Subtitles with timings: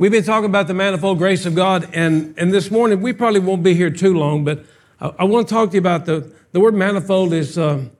[0.00, 3.40] We've been talking about the manifold grace of God, and, and this morning we probably
[3.40, 4.64] won't be here too long, but
[5.00, 7.90] I, I want to talk to you about the, the word manifold is um,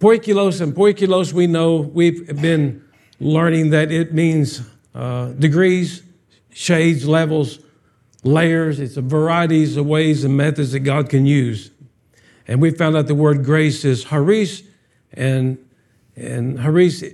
[0.00, 2.84] poikilos, and poikilos we know we've been
[3.20, 4.62] learning that it means
[4.92, 6.02] uh, degrees,
[6.52, 7.60] shades, levels,
[8.24, 8.80] layers.
[8.80, 11.70] It's a varieties of ways and methods that God can use.
[12.48, 14.64] And we found out the word grace is haris,
[15.12, 15.64] and,
[16.16, 17.04] and haris,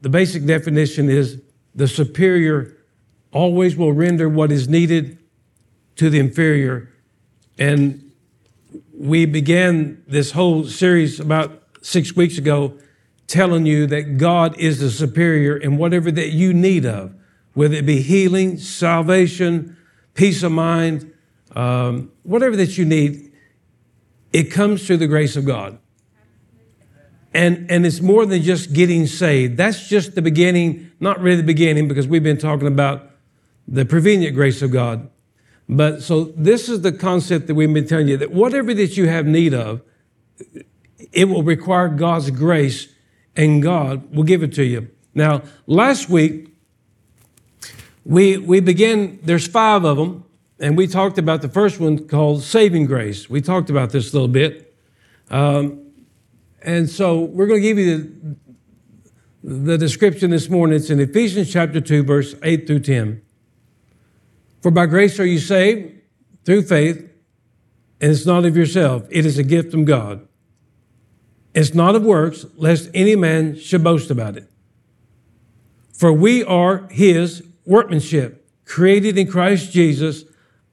[0.00, 1.38] the basic definition is
[1.74, 2.75] the superior
[3.32, 5.18] always will render what is needed
[5.96, 6.92] to the inferior.
[7.58, 8.12] And
[8.94, 12.78] we began this whole series about six weeks ago
[13.26, 17.14] telling you that God is the superior in whatever that you need of,
[17.54, 19.76] whether it be healing, salvation,
[20.14, 21.12] peace of mind,
[21.54, 23.32] um, whatever that you need,
[24.32, 25.78] it comes through the grace of God.
[27.32, 29.56] And, and it's more than just getting saved.
[29.56, 33.10] That's just the beginning, not really the beginning, because we've been talking about
[33.66, 35.10] the prevenient grace of God.
[35.68, 39.08] But so this is the concept that we've been telling you that whatever that you
[39.08, 39.82] have need of,
[41.12, 42.88] it will require God's grace
[43.34, 44.88] and God will give it to you.
[45.14, 46.54] Now, last week,
[48.04, 50.24] we, we began, there's five of them,
[50.60, 53.28] and we talked about the first one called saving grace.
[53.28, 54.74] We talked about this a little bit.
[55.30, 55.90] Um,
[56.62, 58.36] and so we're going to give you
[59.42, 60.76] the, the description this morning.
[60.76, 63.22] It's in Ephesians chapter 2, verse 8 through 10.
[64.66, 65.92] For by grace are you saved
[66.44, 66.98] through faith,
[68.00, 70.26] and it's not of yourself, it is a gift from God.
[71.54, 74.50] It's not of works, lest any man should boast about it.
[75.92, 80.24] For we are his workmanship, created in Christ Jesus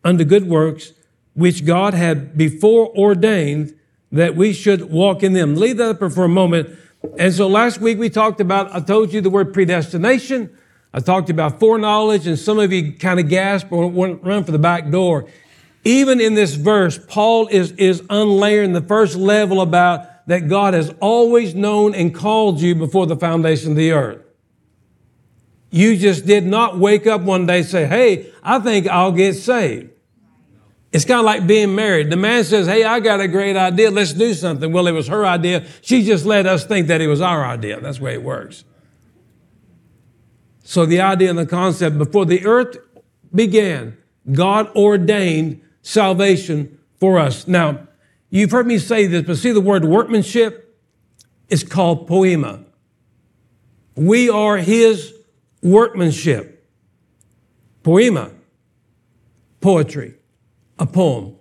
[0.04, 0.94] unto good works,
[1.36, 3.78] which God had before ordained
[4.12, 5.54] that we should walk in them.
[5.54, 6.80] Leave that up for a moment.
[7.20, 10.50] And so last week we talked about, I told you the word predestination.
[10.94, 14.52] I talked about foreknowledge, and some of you kind of gasped or went run for
[14.52, 15.28] the back door.
[15.84, 20.94] Even in this verse, Paul is, is unlayering the first level about that God has
[21.02, 24.22] always known and called you before the foundation of the earth.
[25.72, 29.34] You just did not wake up one day and say, Hey, I think I'll get
[29.34, 29.90] saved.
[30.92, 32.12] It's kind of like being married.
[32.12, 33.90] The man says, Hey, I got a great idea.
[33.90, 34.72] Let's do something.
[34.72, 35.66] Well, it was her idea.
[35.82, 37.82] She just let us think that it was our idea.
[37.82, 38.64] That's the way it works.
[40.74, 42.78] So the idea and the concept before the earth
[43.32, 43.96] began,
[44.32, 47.48] God ordained salvation for us.
[47.48, 47.88] Now,
[48.32, 50.76] you've heard me say this, but see the word workmanship?
[51.48, 52.66] is called poema.
[53.96, 55.14] We are his
[55.62, 56.68] workmanship.
[57.84, 58.32] Poema,
[59.62, 60.16] poetry,
[60.80, 61.36] a poem.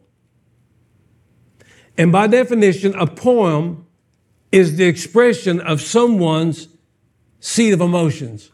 [1.96, 3.86] And by definition, a poem
[4.50, 6.68] is the expression of someone's
[7.40, 8.50] seat of emotions.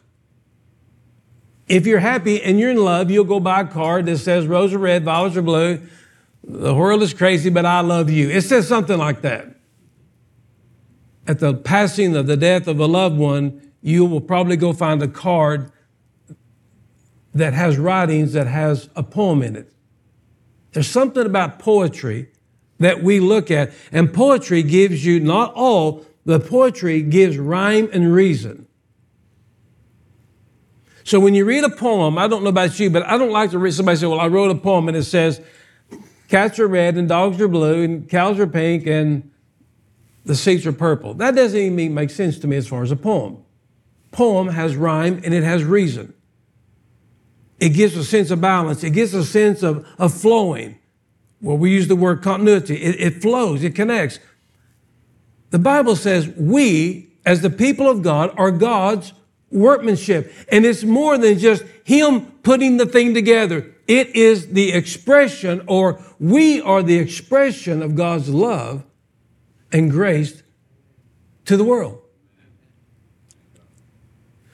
[1.68, 4.74] If you're happy and you're in love, you'll go buy a card that says roses
[4.74, 5.80] are red, violets are blue.
[6.42, 8.30] The world is crazy, but I love you.
[8.30, 9.54] It says something like that.
[11.26, 15.02] At the passing of the death of a loved one, you will probably go find
[15.02, 15.70] a card
[17.34, 19.72] that has writings that has a poem in it.
[20.72, 22.30] There's something about poetry
[22.78, 28.12] that we look at, and poetry gives you not all, the poetry gives rhyme and
[28.12, 28.67] reason.
[31.08, 33.52] So when you read a poem, I don't know about you, but I don't like
[33.52, 35.40] to read somebody say, Well, I wrote a poem and it says,
[36.28, 39.30] Cats are red and dogs are blue and cows are pink and
[40.26, 41.14] the seats are purple.
[41.14, 43.38] That doesn't even make sense to me as far as a poem.
[44.10, 46.12] Poem has rhyme and it has reason.
[47.58, 48.84] It gives a sense of balance.
[48.84, 50.78] It gives a sense of, of flowing.
[51.40, 52.76] Well, we use the word continuity.
[52.82, 54.18] It, it flows, it connects.
[55.52, 59.14] The Bible says we, as the people of God, are God's
[59.50, 60.32] workmanship.
[60.50, 63.74] And it's more than just Him putting the thing together.
[63.86, 68.84] It is the expression, or we are the expression of God's love
[69.72, 70.42] and grace
[71.46, 72.02] to the world.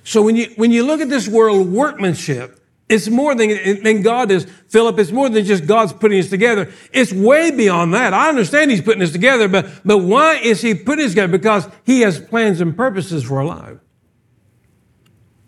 [0.04, 4.30] So when you, when you look at this world workmanship, it's more than, than God
[4.30, 6.70] is, Philip, it's more than just God's putting us together.
[6.92, 8.12] It's way beyond that.
[8.12, 11.32] I understand He's putting us together, but, but why is He putting us together?
[11.32, 13.78] Because He has plans and purposes for our life.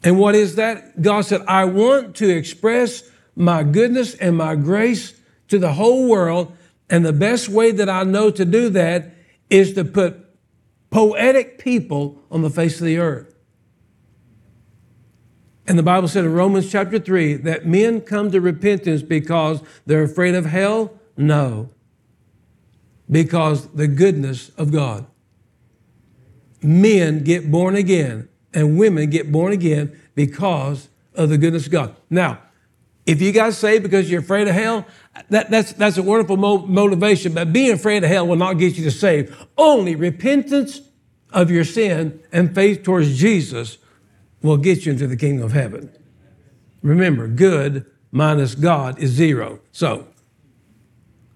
[0.06, 1.02] And what is that?
[1.02, 3.02] God said, I want to express
[3.34, 6.56] my goodness and my grace to the whole world.
[6.88, 9.16] And the best way that I know to do that
[9.50, 10.24] is to put
[10.90, 13.34] poetic people on the face of the earth.
[15.66, 20.04] And the Bible said in Romans chapter 3 that men come to repentance because they're
[20.04, 21.00] afraid of hell?
[21.16, 21.70] No.
[23.10, 25.04] Because the goodness of God.
[26.62, 31.94] Men get born again and women get born again because of the goodness of God.
[32.10, 32.40] Now,
[33.06, 34.84] If you got saved because you're afraid of hell,
[35.30, 38.76] that, that's, that's a wonderful mo- motivation, but being afraid of hell will not get
[38.76, 39.46] you to save.
[39.56, 40.80] Only repentance
[41.32, 43.78] of your sin and faith towards Jesus
[44.42, 45.96] will get you into the kingdom of heaven.
[46.82, 49.60] Remember, good minus God is zero.
[49.70, 50.08] So,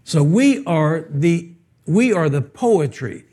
[0.02, 1.55] so we are the
[1.87, 3.25] we are the poetry.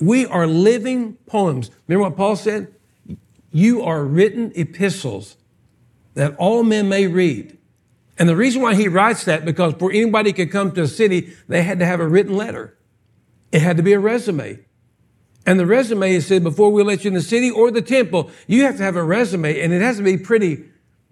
[0.00, 1.70] We are living poems.
[1.86, 2.74] Remember what Paul said?
[3.50, 5.36] You are written epistles
[6.14, 7.56] that all men may read.
[8.18, 11.34] And the reason why he writes that, because for anybody could come to a city,
[11.46, 12.76] they had to have a written letter.
[13.52, 14.58] It had to be a resume.
[15.46, 18.30] And the resume is said before we let you in the city or the temple,
[18.46, 20.64] you have to have a resume, and it has to be pretty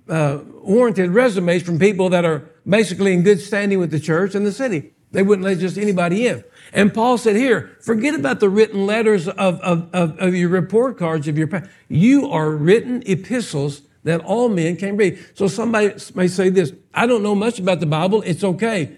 [0.09, 4.45] uh, warranted resumes from people that are basically in good standing with the church and
[4.45, 4.93] the city.
[5.13, 6.45] They wouldn't let just anybody in.
[6.73, 10.99] And Paul said, here, forget about the written letters of, of, of, of your report
[10.99, 11.71] cards of your past.
[11.89, 15.25] You are written epistles that all men can read.
[15.35, 18.23] So somebody may say this, I don't know much about the Bible.
[18.23, 18.97] It's okay.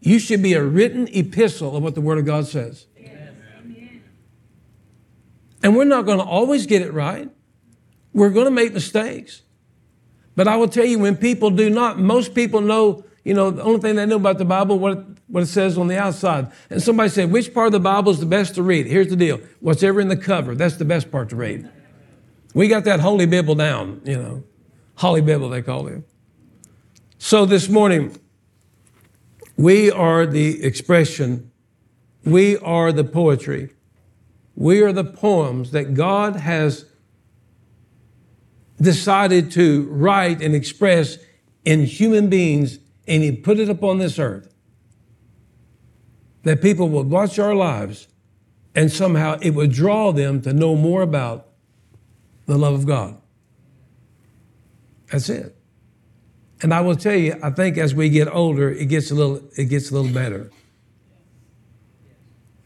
[0.00, 2.86] You should be a written epistle of what the Word of God says.
[2.98, 4.02] Amen.
[5.62, 7.28] And we're not going to always get it right.
[8.12, 9.42] We're going to make mistakes.
[10.36, 13.62] But I will tell you, when people do not, most people know, you know, the
[13.62, 16.50] only thing they know about the Bible, what, what it says on the outside.
[16.70, 18.86] And somebody said, which part of the Bible is the best to read?
[18.86, 19.40] Here's the deal.
[19.60, 21.68] Whatever in the cover, that's the best part to read.
[22.54, 24.44] We got that Holy Bible down, you know.
[24.96, 26.02] Holy Bible, they call it.
[27.18, 28.18] So this morning,
[29.56, 31.50] we are the expression,
[32.24, 33.74] we are the poetry,
[34.54, 36.86] we are the poems that God has
[38.80, 41.18] decided to write and express
[41.64, 42.78] in human beings,
[43.08, 44.54] and He put it upon this earth.
[46.46, 48.06] That people would watch our lives,
[48.72, 51.48] and somehow it would draw them to know more about
[52.46, 53.20] the love of God.
[55.10, 55.56] That's it.
[56.62, 59.42] And I will tell you, I think as we get older, it gets a little,
[59.56, 60.52] it gets a little better.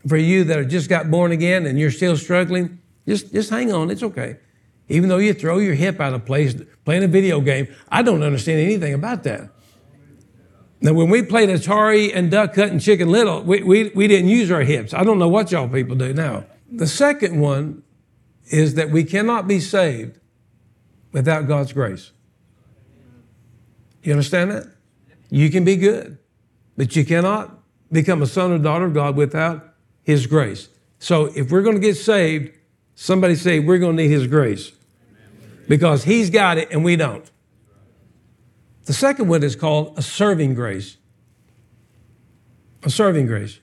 [0.07, 3.73] For you that have just got born again and you're still struggling, just, just hang
[3.73, 3.91] on.
[3.91, 4.37] It's okay.
[4.91, 6.55] Even though you throw your hip out of place
[6.85, 9.49] playing a video game, I don't understand anything about that.
[10.83, 14.31] Now, when we played Atari and Duck Hunt and Chicken Little, we, we, we didn't
[14.31, 14.95] use our hips.
[14.95, 16.45] I don't know what y'all people do now.
[16.73, 17.83] The second one
[18.47, 20.19] is that we cannot be saved
[21.13, 22.13] without God's grace.
[24.03, 24.67] You understand that?
[25.29, 26.19] You can be good,
[26.77, 27.59] but you cannot
[27.93, 30.69] become a son or daughter of God without His grace.
[30.99, 32.57] So if we're going to get saved,
[32.95, 34.73] somebody say we're going to need His grace
[35.69, 37.31] because He's got it and we don't.
[38.91, 40.97] The second one is called a serving grace.
[42.83, 43.61] A serving grace.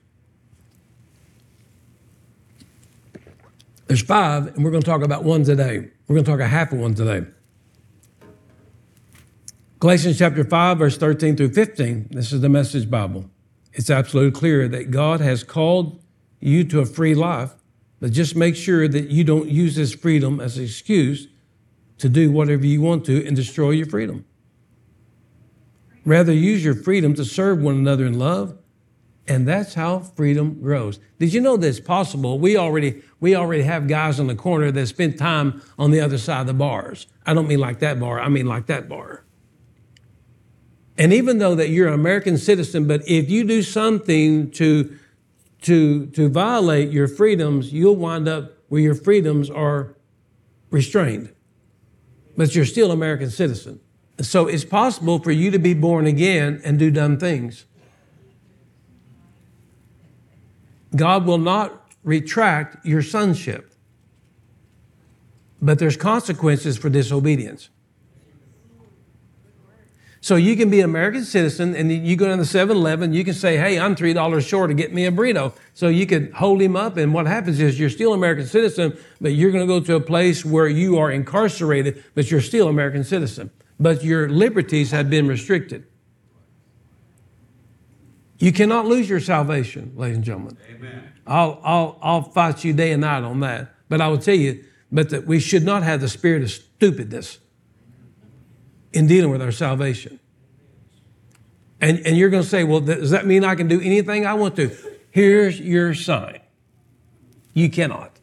[3.88, 5.90] There's five, and we're going to talk about one today.
[6.08, 7.28] We're going to talk a half of one today.
[9.80, 12.08] Galatians chapter 5, verse 13 through 15.
[12.12, 13.30] This is the message Bible.
[13.74, 16.02] It's absolutely clear that God has called
[16.40, 17.52] you to a free life,
[18.00, 21.28] but just make sure that you don't use this freedom as an excuse
[21.98, 24.24] to do whatever you want to and destroy your freedom.
[26.08, 28.58] Rather, use your freedom to serve one another in love,
[29.28, 31.02] and that's how freedom grows.
[31.20, 32.40] Did you know that it's possible?
[32.40, 36.18] We already, we already have guys on the corner that spend time on the other
[36.18, 37.08] side of the bars.
[37.26, 39.26] I don't mean like that bar, I mean like that bar.
[40.98, 44.98] And even though that you're an American citizen, but if you do something to,
[45.64, 49.98] to, to violate your freedoms, you'll wind up where your freedoms are
[50.70, 51.34] restrained.
[52.38, 53.82] But you're still an American citizen.
[54.20, 57.66] So it's possible for you to be born again and do dumb things.
[60.96, 63.74] God will not retract your sonship,
[65.62, 67.70] but there's consequences for disobedience.
[70.20, 73.24] So you can be an American citizen and you go down to 7 Eleven, you
[73.24, 75.54] can say, hey, I'm $3 short to get me a burrito.
[75.74, 78.98] So you could hold him up, and what happens is you're still an American citizen,
[79.22, 82.68] but you're going to go to a place where you are incarcerated, but you're still
[82.68, 83.52] an American citizen.
[83.80, 85.86] But your liberties have been restricted.
[88.40, 90.58] You cannot lose your salvation, ladies and gentlemen.
[90.70, 91.12] Amen.
[91.26, 93.74] I'll, I'll, I'll fight you day and night on that.
[93.90, 97.40] But I will tell you, but that we should not have the spirit of stupidness
[98.94, 100.20] in dealing with our salvation.
[101.82, 104.34] And, and you're going to say, well, does that mean I can do anything I
[104.34, 104.76] want to?
[105.12, 106.40] Here's your sign.
[107.54, 108.17] You cannot.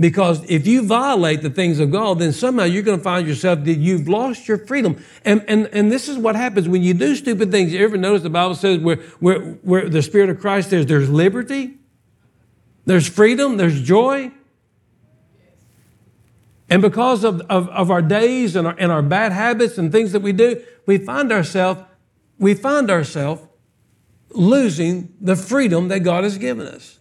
[0.00, 3.64] Because if you violate the things of God, then somehow you're going to find yourself
[3.64, 5.02] that you've lost your freedom.
[5.24, 7.72] And, and, and this is what happens when you do stupid things.
[7.72, 11.10] You ever notice the Bible says where, where, where the Spirit of Christ is, there's
[11.10, 11.78] liberty,
[12.86, 14.30] there's freedom, there's joy.
[16.70, 20.12] And because of, of, of our days and our, and our bad habits and things
[20.12, 21.82] that we do, we find ourselves
[22.38, 23.42] we find ourselves
[24.30, 27.00] losing the freedom that God has given us.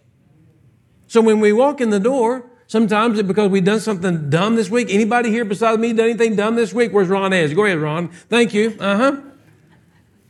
[1.08, 4.70] So when we walk in the door, sometimes it's because we've done something dumb this
[4.70, 4.90] week.
[4.90, 6.92] Anybody here besides me done anything dumb this week?
[6.92, 7.56] Where's Ron Edge?
[7.56, 8.10] Go ahead, Ron.
[8.10, 8.78] Thank you.
[8.80, 9.22] Uh-huh.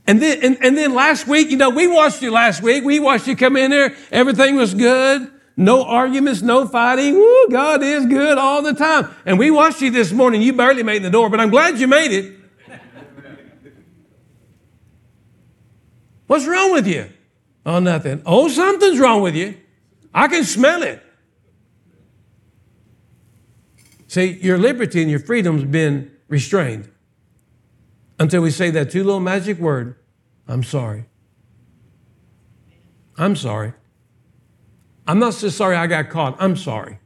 [0.07, 2.83] And then, and, and then last week, you know, we watched you last week.
[2.85, 3.93] We watched you come in there.
[4.09, 5.29] Everything was good.
[5.57, 7.15] No arguments, no fighting.
[7.15, 9.09] Woo, God is good all the time.
[9.25, 10.41] And we watched you this morning.
[10.41, 12.35] You barely made the door, but I'm glad you made it.
[16.27, 17.09] What's wrong with you?
[17.65, 18.21] Oh, nothing.
[18.25, 19.55] Oh, something's wrong with you.
[20.13, 21.01] I can smell it.
[24.07, 26.89] See, your liberty and your freedom's been restrained
[28.19, 29.95] until we say that two little magic word
[30.47, 31.05] I'm sorry.
[33.17, 33.73] I'm sorry.
[35.05, 36.35] I'm not so sorry I got caught.
[36.39, 36.99] I'm sorry.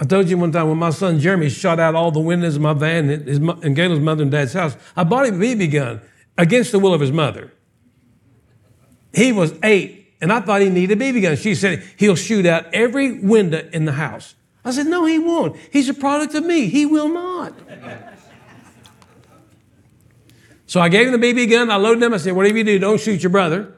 [0.00, 2.62] I told you one time when my son Jeremy shot out all the windows of
[2.62, 6.00] my van in, Galen's mother and dad's house, I bought him a BB gun
[6.36, 7.52] against the will of his mother.
[9.12, 11.36] He was eight, and I thought he needed a BB gun.
[11.36, 14.34] She said he'll shoot out every window in the house.
[14.64, 15.56] I said, No, he won't.
[15.70, 16.68] He's a product of me.
[16.68, 17.54] He will not.
[20.66, 21.70] so I gave him the BB gun.
[21.70, 22.14] I loaded him.
[22.14, 23.74] I said, Whatever you do, don't shoot your brother.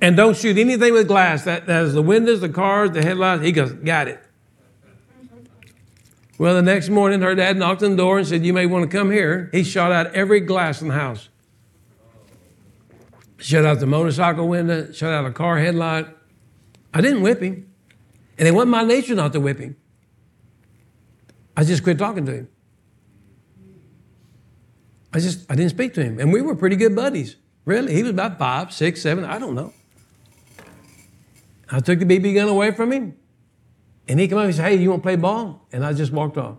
[0.00, 1.44] And don't shoot anything with glass.
[1.44, 3.42] That, that is the windows, the cars, the headlights.
[3.42, 4.22] He goes, Got it.
[6.38, 8.90] Well, the next morning, her dad knocked on the door and said, You may want
[8.90, 9.48] to come here.
[9.52, 11.30] He shot out every glass in the house.
[13.38, 16.06] Shut out the motorcycle window, shut out a car headlight.
[16.92, 17.70] I didn't whip him.
[18.38, 19.76] And it wasn't my nature not to whip him.
[21.56, 22.48] I just quit talking to him.
[25.12, 26.20] I just, I didn't speak to him.
[26.20, 27.36] And we were pretty good buddies.
[27.64, 27.94] Really.
[27.94, 29.72] He was about five, six, seven, I don't know.
[31.70, 33.16] I took the BB gun away from him.
[34.08, 35.66] And he came up and he said, Hey, you want to play ball?
[35.72, 36.58] And I just walked off.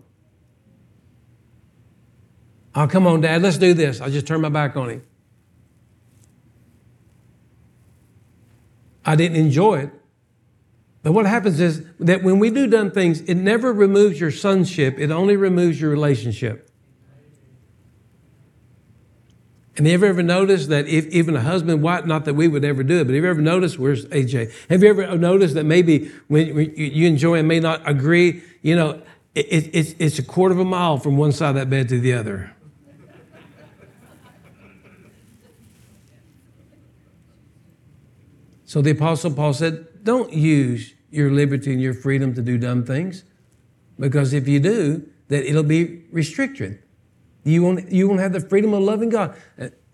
[2.75, 4.01] Oh, come on, Dad, let's do this.
[4.01, 5.03] I just turned my back on him.
[9.05, 9.91] I didn't enjoy it.
[11.07, 14.99] But what happens is that when we do done things, it never removes your sonship,
[14.99, 16.69] it only removes your relationship.
[19.77, 22.65] And have you ever noticed that if even a husband, wife, not that we would
[22.65, 24.51] ever do it, but have you ever noticed, where's AJ?
[24.69, 29.01] Have you ever noticed that maybe when you enjoy and may not agree, you know,
[29.33, 32.01] it, it, it's a quarter of a mile from one side of that bed to
[32.01, 32.53] the other.
[38.65, 42.83] So the Apostle Paul said, don't use your liberty and your freedom to do dumb
[42.83, 43.23] things,
[43.99, 46.81] because if you do, that it'll be restricted.
[47.43, 49.35] You won't, you won't have the freedom of loving God.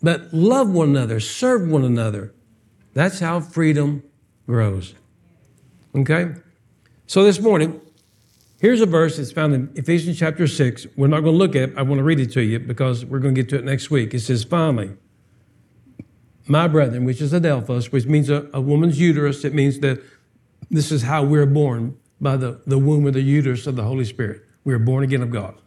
[0.01, 2.33] But love one another, serve one another.
[2.93, 4.03] That's how freedom
[4.47, 4.95] grows.
[5.95, 6.33] Okay?
[7.07, 7.79] So this morning,
[8.59, 10.87] here's a verse that's found in Ephesians chapter 6.
[10.95, 11.77] We're not going to look at it.
[11.77, 13.89] I want to read it to you because we're going to get to it next
[13.89, 14.13] week.
[14.13, 14.91] It says, Finally,
[16.47, 20.03] my brethren, which is Adelphos, which means a, a woman's uterus, it means that
[20.69, 24.05] this is how we're born by the, the womb of the uterus of the Holy
[24.05, 24.43] Spirit.
[24.63, 25.59] We are born again of God.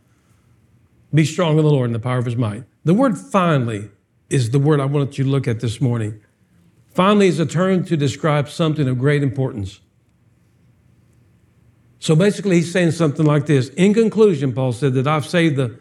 [1.13, 2.65] Be strong in the Lord and the power of his might.
[2.85, 3.91] The word finally
[4.31, 6.21] is the word I want you to look at this morning.
[6.95, 9.81] Finally is a term to describe something of great importance.
[11.99, 13.69] So basically, he's saying something like this.
[13.71, 15.79] In conclusion, Paul said that I've saved the,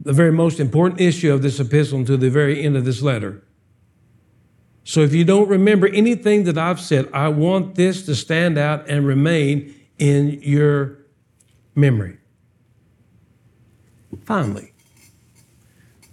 [0.00, 3.42] the very most important issue of this epistle until the very end of this letter.
[4.84, 8.88] So if you don't remember anything that I've said, I want this to stand out
[8.88, 10.98] and remain in your
[11.74, 12.18] memory
[14.24, 14.72] finally.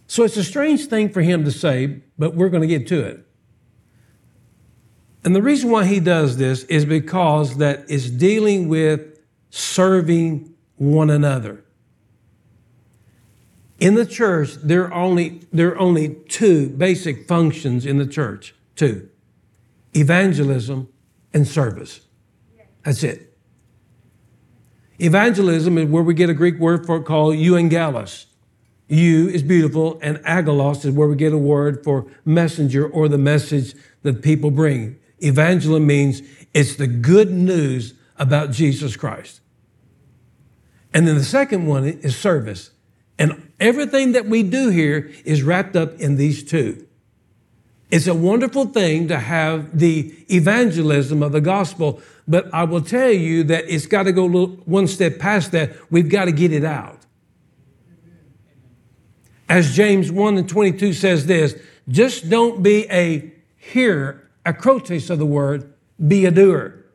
[0.08, 3.00] So it's a strange thing for him to say, but we're going to get to
[3.02, 3.26] it.
[5.24, 9.20] And the reason why he does this is because that it's dealing with
[9.52, 11.64] serving one another.
[13.80, 18.54] In the church, there are only, there are only two basic functions in the church
[18.76, 19.10] two
[19.94, 20.88] evangelism
[21.34, 22.02] and service.
[22.84, 23.38] That's it.
[25.00, 28.26] Evangelism is where we get a Greek word for it called euangelos.
[28.88, 33.18] You is beautiful, and agalos is where we get a word for messenger or the
[33.18, 33.74] message
[34.04, 35.00] that people bring.
[35.20, 36.22] Evangelism means
[36.54, 39.42] it's the good news about Jesus Christ.
[40.94, 42.72] And then the second one is service.
[43.18, 46.86] And everything that we do here is wrapped up in these two.
[47.92, 53.12] It's a wonderful thing to have the evangelism of the gospel, but I will tell
[53.12, 55.74] you that it's got to go one step past that.
[55.92, 57.00] We've got to get it out.
[59.50, 61.54] As James 1 and 22 says this,
[61.90, 65.74] just don't be a hearer, akrotes of the word,
[66.08, 66.86] be a doer.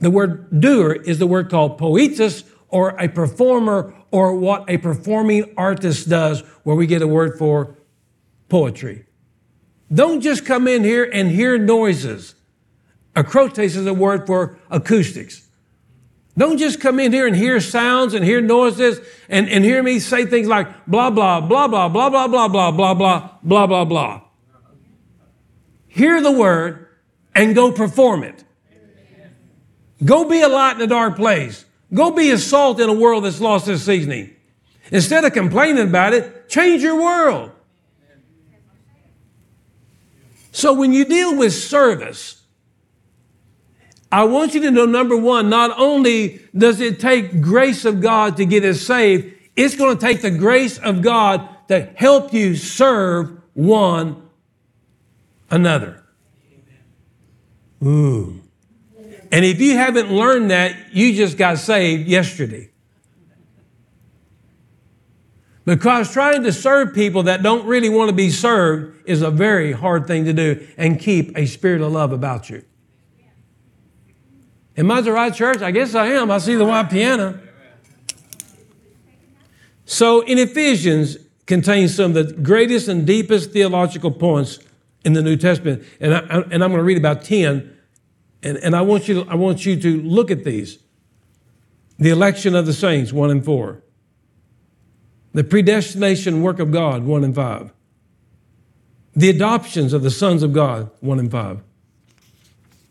[0.00, 5.54] The word doer is the word called poetus or a performer or what a performing
[5.56, 7.78] artist does, where we get a word for
[8.48, 9.03] poetry.
[9.94, 12.34] Don't just come in here and hear noises.
[13.14, 15.48] Acrotes is a word for acoustics.
[16.36, 18.98] Don't just come in here and hear sounds and hear noises
[19.28, 22.70] and, and hear me say things like blah, blah, blah, blah, blah, blah, blah, blah,
[22.72, 24.20] blah, blah, blah, blah, blah.
[25.86, 26.88] Hear the word
[27.36, 28.42] and go perform it.
[30.04, 31.64] Go be a light in a dark place.
[31.92, 34.34] Go be a salt in a world that's lost its seasoning.
[34.90, 37.52] Instead of complaining about it, change your world.
[40.54, 42.40] So when you deal with service,
[44.12, 48.36] I want you to know number one, not only does it take grace of God
[48.36, 52.54] to get us saved, it's going to take the grace of God to help you
[52.54, 54.28] serve one
[55.50, 56.04] another.
[57.82, 58.40] Ooh.
[59.32, 62.70] And if you haven't learned that, you just got saved yesterday.
[65.64, 69.72] Because trying to serve people that don't really want to be served is a very
[69.72, 72.62] hard thing to do and keep a spirit of love about you.
[74.76, 75.62] Am I the right church?
[75.62, 76.30] I guess I am.
[76.30, 77.40] I see the white piano.
[79.86, 81.16] So in Ephesians
[81.46, 84.58] contains some of the greatest and deepest theological points
[85.04, 85.84] in the New Testament.
[86.00, 87.74] And, I, and I'm going to read about 10
[88.42, 90.78] and, and I, want you to, I want you to look at these
[91.96, 93.80] the election of the saints, 1 and 4.
[95.34, 97.72] The predestination work of God, 1 and 5.
[99.16, 101.60] The adoptions of the sons of God, 1 and 5.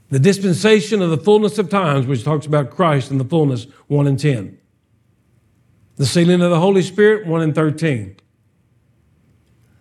[0.09, 4.07] The dispensation of the fullness of times, which talks about Christ and the fullness, 1
[4.07, 4.57] and 10.
[5.95, 8.17] The sealing of the Holy Spirit, 1 and 13.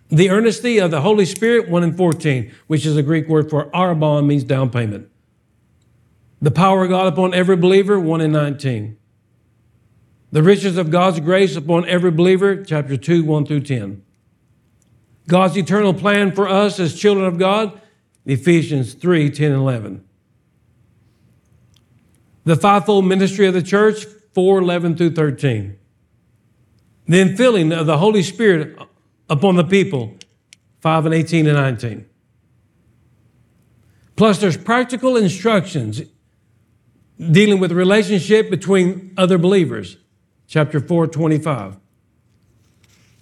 [0.09, 3.69] The earnesty of the Holy Spirit, 1 and 14, which is a Greek word for
[3.71, 5.09] arrabon, means down payment.
[6.41, 8.97] The power of God upon every believer, 1 in 19.
[10.33, 14.03] The riches of God's grace upon every believer, chapter 2, 1 through 10.
[15.27, 17.79] God's eternal plan for us as children of God,
[18.25, 20.03] Ephesians 3, 10 and 11.
[22.45, 25.77] The fivefold ministry of the church, 4, 11 through 13.
[27.07, 28.75] The infilling of the Holy Spirit
[29.29, 30.17] upon the people,
[30.79, 32.07] 5 and 18 and 19.
[34.15, 36.01] Plus, there's practical instructions
[37.19, 39.97] dealing with the relationship between other believers,
[40.53, 41.77] chapter 4, 25.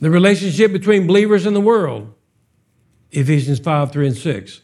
[0.01, 2.13] The relationship between believers and the world,
[3.11, 4.61] Ephesians 5, 3 and 6.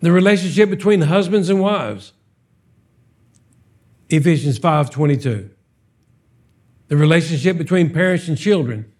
[0.00, 2.14] The relationship between husbands and wives,
[4.08, 5.50] Ephesians 5, 22.
[6.88, 8.90] The relationship between parents and children,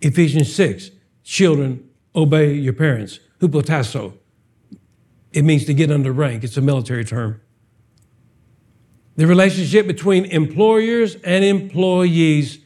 [0.00, 0.90] Ephesians 6.
[1.24, 3.18] Children, obey your parents.
[3.40, 4.12] Hupotasso,
[5.32, 7.40] it means to get under rank, it's a military term.
[9.16, 12.58] The relationship between employers and employees,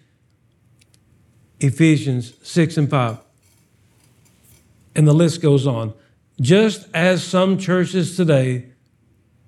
[1.61, 3.19] Ephesians 6 and 5.
[4.95, 5.93] And the list goes on.
[6.41, 8.71] Just as some churches today,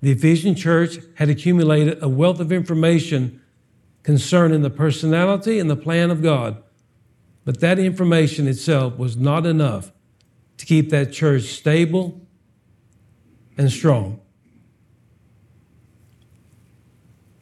[0.01, 3.41] the Ephesian church had accumulated a wealth of information
[4.03, 6.61] concerning the personality and the plan of God.
[7.45, 9.91] But that information itself was not enough
[10.57, 12.21] to keep that church stable
[13.57, 14.19] and strong.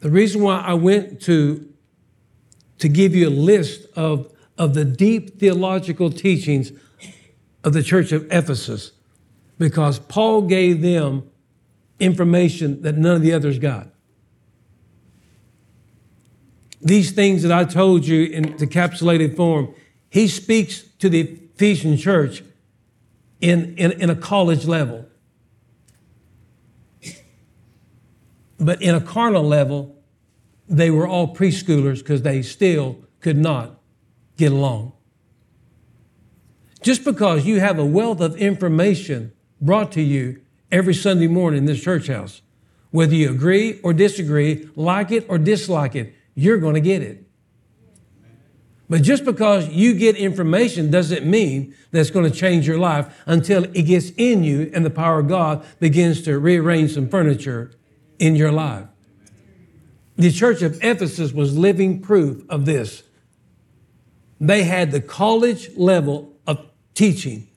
[0.00, 1.68] The reason why I went to,
[2.78, 6.72] to give you a list of, of the deep theological teachings
[7.64, 8.92] of the church of Ephesus,
[9.58, 11.28] because Paul gave them
[11.98, 13.88] information that none of the others got.
[16.80, 19.74] These things that I told you in decapsulated form,
[20.10, 22.44] he speaks to the Ephesian church
[23.40, 25.07] in, in, in a college level.
[28.58, 29.96] But in a carnal level,
[30.68, 33.80] they were all preschoolers because they still could not
[34.36, 34.92] get along.
[36.82, 40.40] Just because you have a wealth of information brought to you
[40.70, 42.42] every Sunday morning in this church house,
[42.90, 47.24] whether you agree or disagree, like it or dislike it, you're going to get it.
[48.88, 53.22] But just because you get information doesn't mean that it's going to change your life
[53.26, 57.72] until it gets in you and the power of God begins to rearrange some furniture
[58.18, 58.86] in your life.
[60.16, 63.04] The church of Ephesus was living proof of this.
[64.40, 67.48] They had the college level of teaching.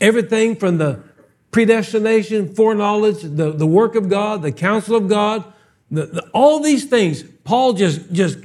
[0.00, 1.02] Everything from the
[1.50, 5.44] predestination, foreknowledge, the, the work of God, the counsel of God,
[5.90, 8.38] the, the, all these things, Paul just, just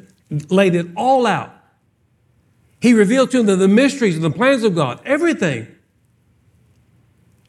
[0.49, 1.53] laid it all out.
[2.79, 5.67] He revealed to them the, the mysteries and the plans of God, everything.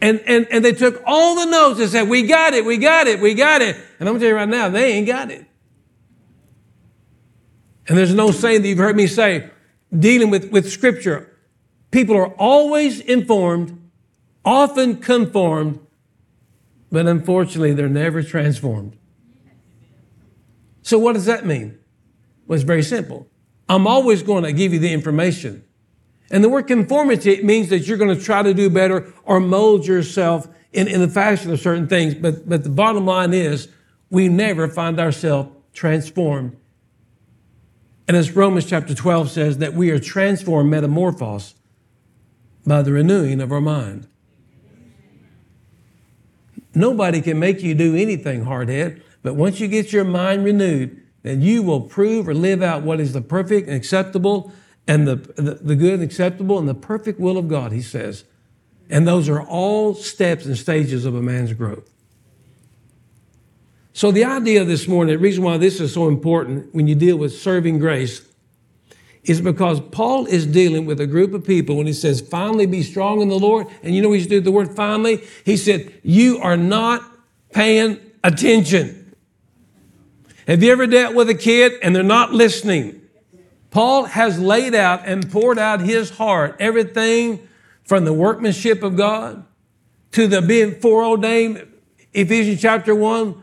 [0.03, 3.07] And, and, and they took all the notes and said, We got it, we got
[3.07, 3.77] it, we got it.
[4.01, 5.47] And I'm going to tell you right now, they ain't got it.
[7.87, 9.49] And there's no saying that you've heard me say,
[9.97, 11.33] dealing with, with Scripture.
[11.93, 13.91] People are always informed,
[14.45, 15.79] often conformed,
[16.91, 18.97] but unfortunately, they're never transformed.
[20.83, 21.79] So, what does that mean?
[22.47, 23.29] Well, it's very simple.
[23.69, 25.65] I'm always going to give you the information.
[26.33, 29.39] And the word conformity it means that you're going to try to do better or
[29.39, 32.15] mold yourself in, in the fashion of certain things.
[32.15, 33.69] But, but the bottom line is,
[34.11, 36.57] we never find ourselves transformed.
[38.09, 41.55] And as Romans chapter 12 says, that we are transformed, metamorphosed
[42.67, 44.09] by the renewing of our mind.
[46.75, 51.43] Nobody can make you do anything, hardhead, but once you get your mind renewed, then
[51.43, 54.51] you will prove or live out what is the perfect and acceptable
[54.87, 58.25] and the, the, the good and acceptable and the perfect will of God, he says.
[58.91, 61.89] And those are all steps and stages of a man's growth.
[63.95, 67.17] So, the idea this morning, the reason why this is so important when you deal
[67.17, 68.27] with serving grace
[69.25, 72.83] is because Paul is dealing with a group of people when he says, finally be
[72.83, 73.67] strong in the Lord.
[73.83, 75.23] And you know, he's doing the word finally.
[75.45, 77.03] He said, You are not
[77.53, 79.15] paying attention.
[80.47, 83.02] Have you ever dealt with a kid and they're not listening?
[83.73, 87.49] Paul has laid out and poured out his heart, everything
[87.85, 89.45] from the workmanship of God
[90.13, 91.67] to the being foreordained,
[92.13, 93.43] Ephesians chapter 1,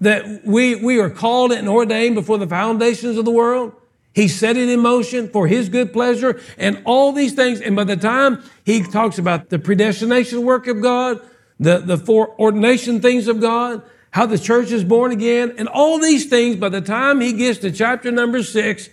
[0.00, 3.72] that we, we are called and ordained before the foundations of the world.
[4.14, 7.60] He set it in motion for his good pleasure and all these things.
[7.60, 11.20] And by the time he talks about the predestination work of God,
[11.58, 16.26] the, the foreordination things of God, how the church is born again, and all these
[16.26, 18.88] things, by the time he gets to chapter number six,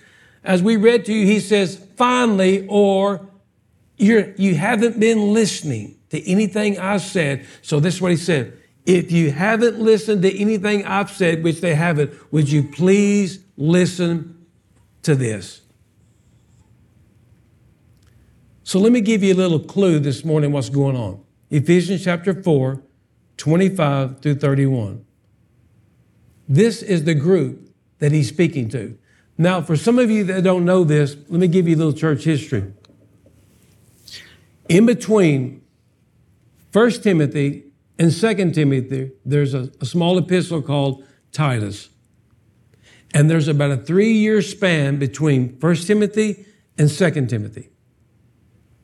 [0.46, 3.28] as we read to you, he says, finally, or
[3.98, 7.46] you're, you haven't been listening to anything I said.
[7.62, 8.58] So this is what he said.
[8.86, 14.46] If you haven't listened to anything I've said, which they haven't, would you please listen
[15.02, 15.62] to this?
[18.64, 21.24] So let me give you a little clue this morning what's going on.
[21.50, 22.82] Ephesians chapter 4,
[23.38, 25.06] 25 through 31.
[26.48, 28.98] This is the group that he's speaking to.
[29.38, 31.94] Now, for some of you that don't know this, let me give you a little
[31.94, 32.72] church history.
[34.70, 35.62] In between
[36.72, 37.66] 1 Timothy
[38.00, 41.90] and 2 Timothy, there's a, a small epistle called Titus.
[43.14, 46.46] And there's about a three year span between 1 Timothy
[46.78, 47.70] and 2 Timothy.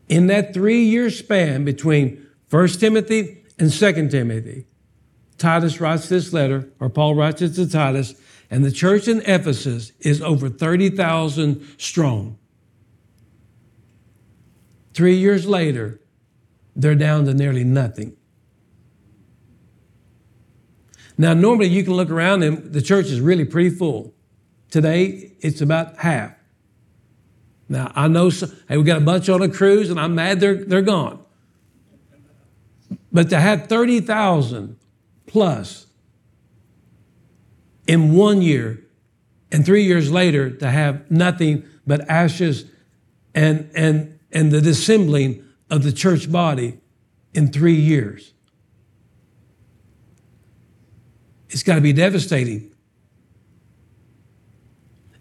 [0.07, 4.67] In that three year span between 1 Timothy and 2 Timothy,
[5.37, 8.13] Titus writes this letter, or Paul writes it to Titus,
[8.51, 12.37] and the church in Ephesus is over 30,000 strong.
[14.93, 16.01] Three years later,
[16.75, 18.17] they're down to nearly nothing.
[21.17, 24.13] Now, normally you can look around and the church is really pretty full.
[24.69, 26.33] Today, it's about half.
[27.69, 28.29] Now, I know,
[28.67, 31.23] hey, we got a bunch on a cruise and I'm mad they're, they're gone.
[33.13, 34.77] But to have 30,000
[35.25, 35.85] plus
[37.87, 38.83] in one year
[39.51, 42.65] and three years later to have nothing but ashes
[43.33, 46.79] and, and, and the dissembling of the church body
[47.33, 48.33] in three years.
[51.49, 52.71] It's got to be devastating.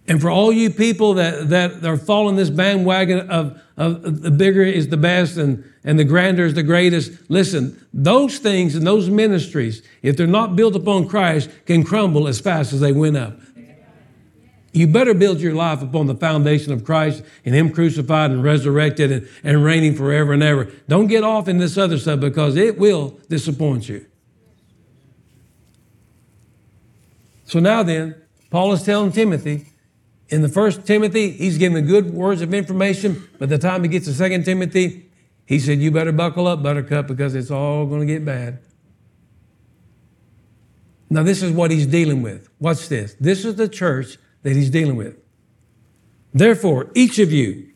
[0.07, 4.63] And for all you people that, that are following this bandwagon of, of the bigger
[4.63, 9.09] is the best and, and the grander is the greatest, listen, those things and those
[9.09, 13.39] ministries, if they're not built upon Christ, can crumble as fast as they went up.
[14.73, 19.11] You better build your life upon the foundation of Christ and Him crucified and resurrected
[19.11, 20.71] and, and reigning forever and ever.
[20.89, 24.07] Don't get off in this other stuff because it will disappoint you.
[27.47, 28.15] So now then,
[28.51, 29.67] Paul is telling Timothy,
[30.29, 33.29] in the first Timothy, he's giving good words of information.
[33.41, 35.10] By the time he gets to second Timothy,
[35.51, 38.61] he said, You better buckle up, buttercup, because it's all going to get bad.
[41.11, 42.49] Now, this is what he's dealing with.
[42.61, 43.17] Watch this.
[43.19, 45.19] This is the church that he's dealing with.
[46.33, 47.73] Therefore, each of you,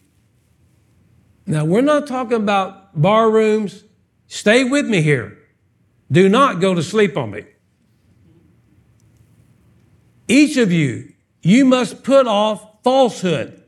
[1.46, 3.82] now we're not talking about bar rooms.
[4.28, 5.36] Stay with me here.
[6.12, 7.42] Do not go to sleep on me.
[10.28, 13.63] Each of you, you must put off falsehood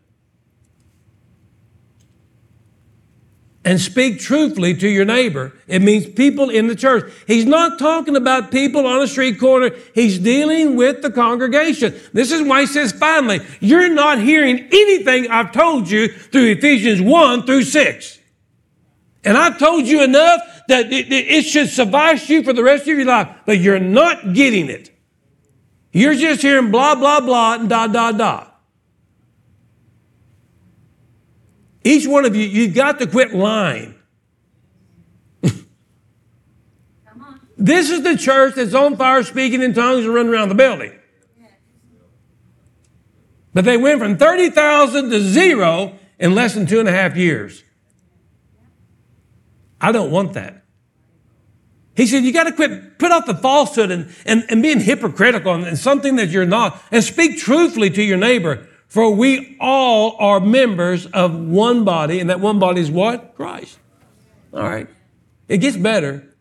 [3.66, 5.52] and speak truthfully to your neighbor.
[5.66, 7.12] It means people in the church.
[7.26, 9.72] He's not talking about people on a street corner.
[9.92, 11.92] He's dealing with the congregation.
[12.12, 17.02] This is why he says, finally, you're not hearing anything I've told you through Ephesians
[17.02, 18.18] 1 through 6.
[19.24, 23.04] And I've told you enough that it, should suffice you for the rest of your
[23.04, 24.96] life, but you're not getting it.
[25.90, 28.46] You're just hearing blah, blah, blah, and da, da, da.
[31.86, 33.94] Each one of you, you've got to quit lying.
[37.56, 40.98] this is the church that's on fire, speaking in tongues, and running around the building.
[43.54, 47.62] But they went from 30,000 to zero in less than two and a half years.
[49.80, 50.64] I don't want that.
[51.94, 55.54] He said, You got to quit, put off the falsehood and, and, and being hypocritical
[55.54, 58.66] and, and something that you're not, and speak truthfully to your neighbor.
[58.88, 63.34] For we all are members of one body, and that one body is what?
[63.34, 63.78] Christ.
[64.52, 64.88] All right.
[65.48, 66.34] It gets better.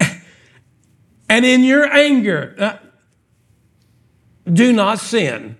[1.28, 2.76] and in your anger, uh,
[4.50, 5.56] do not sin.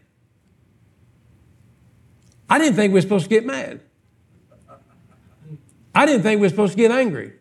[2.48, 3.80] I didn't think we were supposed to get mad.
[5.94, 7.32] I didn't think we were supposed to get angry.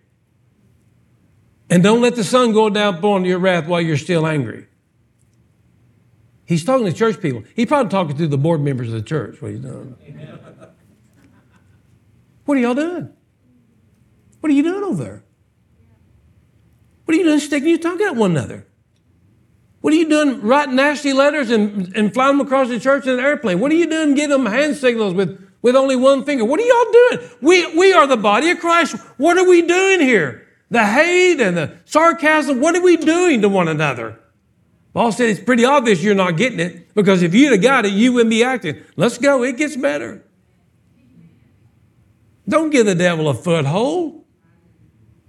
[1.69, 4.67] And don't let the sun go down upon your wrath while you're still angry.
[6.45, 7.43] He's talking to church people.
[7.55, 9.41] He's probably talking to the board members of the church.
[9.41, 9.95] What he's doing.
[12.45, 13.09] What are y'all doing?
[14.41, 15.23] What are you doing over there?
[17.05, 18.67] What are you doing sticking your tongue at one another?
[19.81, 23.13] What are you doing writing nasty letters and, and flying them across the church in
[23.13, 23.59] an airplane?
[23.59, 26.45] What are you doing getting them hand signals with, with only one finger?
[26.45, 27.29] What are y'all doing?
[27.41, 28.95] We, we are the body of Christ.
[29.17, 30.47] What are we doing here?
[30.71, 34.19] The hate and the sarcasm, what are we doing to one another?
[34.93, 37.93] Paul said it's pretty obvious you're not getting it because if you'd have got it,
[37.93, 38.83] you wouldn't be acting.
[38.95, 40.23] Let's go, it gets better.
[42.47, 44.23] Don't give the devil a foothold.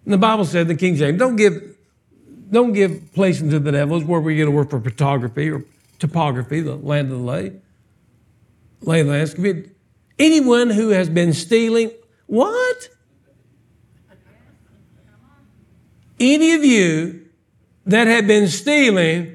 [0.05, 1.74] And the Bible said in the King James, don't give
[2.50, 3.96] don't give place to the devil.
[3.96, 5.64] It's where we get to work for photography or
[5.98, 7.53] topography, the land of the lay.
[8.83, 9.74] Lay landscape.
[10.18, 11.90] Anyone who has been stealing,
[12.27, 12.88] what?
[16.20, 17.27] Any of you
[17.87, 19.34] that have been stealing,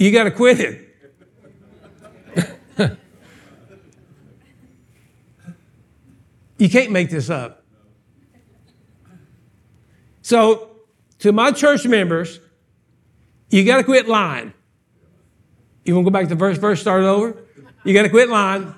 [0.00, 0.86] you got to quit it.
[6.56, 7.62] you can't make this up.
[10.22, 10.70] So
[11.18, 12.40] to my church members,
[13.50, 14.54] you got to quit lying.
[15.84, 17.36] You want to go back to first verse, start it over?
[17.84, 18.74] You got to quit lying,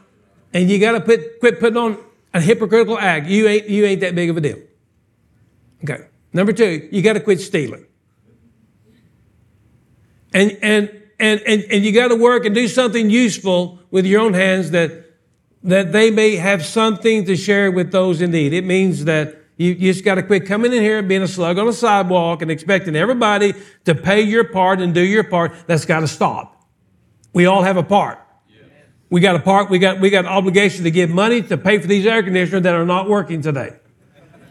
[0.52, 1.98] and you got to put, quit putting on
[2.34, 3.28] a hypocritical act.
[3.28, 4.58] You ain't, you ain't that big of a deal.
[5.84, 6.08] Okay.
[6.32, 7.86] Number two, you got to quit stealing.
[10.34, 14.20] And, and, and, and, and you got to work and do something useful with your
[14.20, 15.06] own hands that,
[15.62, 18.52] that they may have something to share with those in need.
[18.52, 21.28] It means that you, you just got to quit coming in here and being a
[21.28, 23.54] slug on a sidewalk and expecting everybody
[23.84, 25.52] to pay your part and do your part.
[25.68, 26.66] That's got to stop.
[27.32, 28.18] We all have a part.
[29.08, 29.70] We got a part.
[29.70, 32.62] We got we got an obligation to give money to pay for these air conditioners
[32.62, 33.76] that are not working today.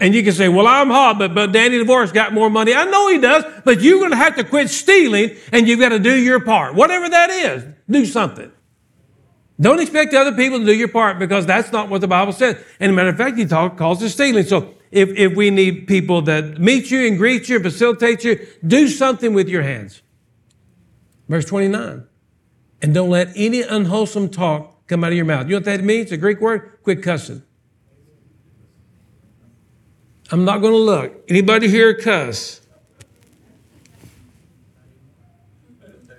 [0.01, 2.85] And you can say, "Well, I'm hot, but but Danny DeVore's got more money." I
[2.85, 5.99] know he does, but you're going to have to quit stealing, and you've got to
[5.99, 7.63] do your part, whatever that is.
[7.89, 8.51] Do something.
[9.61, 12.57] Don't expect other people to do your part because that's not what the Bible says.
[12.79, 14.43] And a matter of fact, he talk, calls it stealing.
[14.43, 18.39] So if, if we need people that meet you and greet you, and facilitate you,
[18.65, 20.01] do something with your hands.
[21.29, 22.05] Verse 29.
[22.81, 25.45] And don't let any unwholesome talk come out of your mouth.
[25.45, 26.11] You know what that means?
[26.11, 26.79] A Greek word.
[26.81, 27.43] Quit cussing.
[30.32, 31.26] I'm not going to look.
[31.28, 32.62] Anybody here cuss?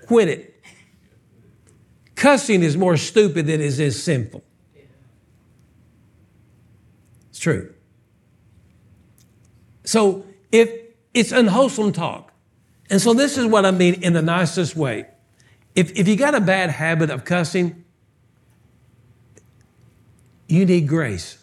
[0.07, 0.63] Quit it.
[2.15, 4.45] Cussing is more stupid than it is sinful.
[7.31, 7.73] It's true.
[9.85, 10.71] So if
[11.15, 12.33] it's unwholesome talk,
[12.91, 15.07] and so this is what I mean in the nicest way.
[15.75, 17.85] If, if you got a bad habit of cussing,
[20.47, 21.42] you need grace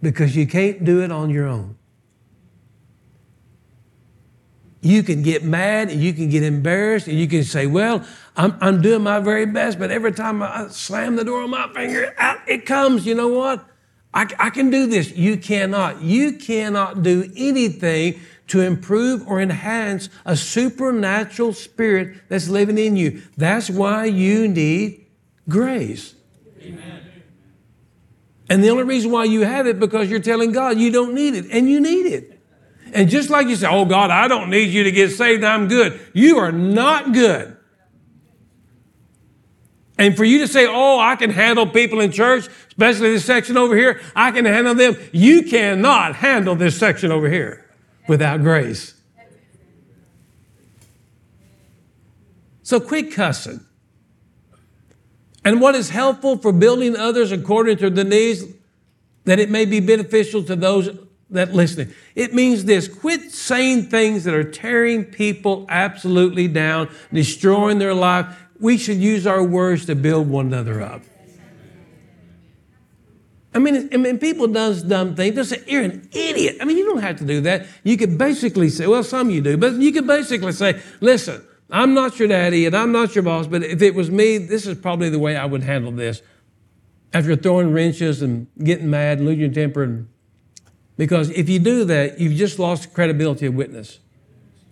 [0.00, 1.76] because you can't do it on your own.
[4.80, 8.06] You can get mad and you can get embarrassed and you can say, Well,
[8.36, 11.68] I'm, I'm doing my very best, but every time I slam the door on my
[11.74, 13.04] finger, out it comes.
[13.04, 13.68] You know what?
[14.14, 15.10] I, I can do this.
[15.16, 16.02] You cannot.
[16.02, 23.22] You cannot do anything to improve or enhance a supernatural spirit that's living in you.
[23.36, 25.06] That's why you need
[25.48, 26.14] grace.
[26.62, 27.07] Amen.
[28.50, 31.34] And the only reason why you have it because you're telling God you don't need
[31.34, 32.40] it, and you need it.
[32.92, 35.44] And just like you say, "Oh God, I don't need you to get saved.
[35.44, 37.58] I'm good." You are not good.
[39.98, 43.56] And for you to say, oh, I can handle people in church, especially this section
[43.56, 44.96] over here, I can handle them.
[45.12, 47.68] You cannot handle this section over here
[48.06, 48.94] without grace.
[52.62, 53.60] So quit cussing.
[55.44, 58.44] And what is helpful for building others according to the needs,
[59.24, 60.90] that it may be beneficial to those
[61.30, 61.92] that listening.
[62.14, 68.34] It means this quit saying things that are tearing people absolutely down, destroying their life
[68.60, 71.02] we should use our words to build one another up.
[73.54, 75.34] I mean, I mean, people does dumb things.
[75.34, 76.58] They say, you're an idiot.
[76.60, 77.66] I mean, you don't have to do that.
[77.82, 81.94] You could basically say, well, some you do, but you could basically say, listen, I'm
[81.94, 84.78] not your daddy and I'm not your boss, but if it was me, this is
[84.78, 86.22] probably the way I would handle this.
[87.12, 89.82] After throwing wrenches and getting mad and losing your temper.
[89.82, 90.08] And,
[90.96, 93.98] because if you do that, you've just lost credibility of witness.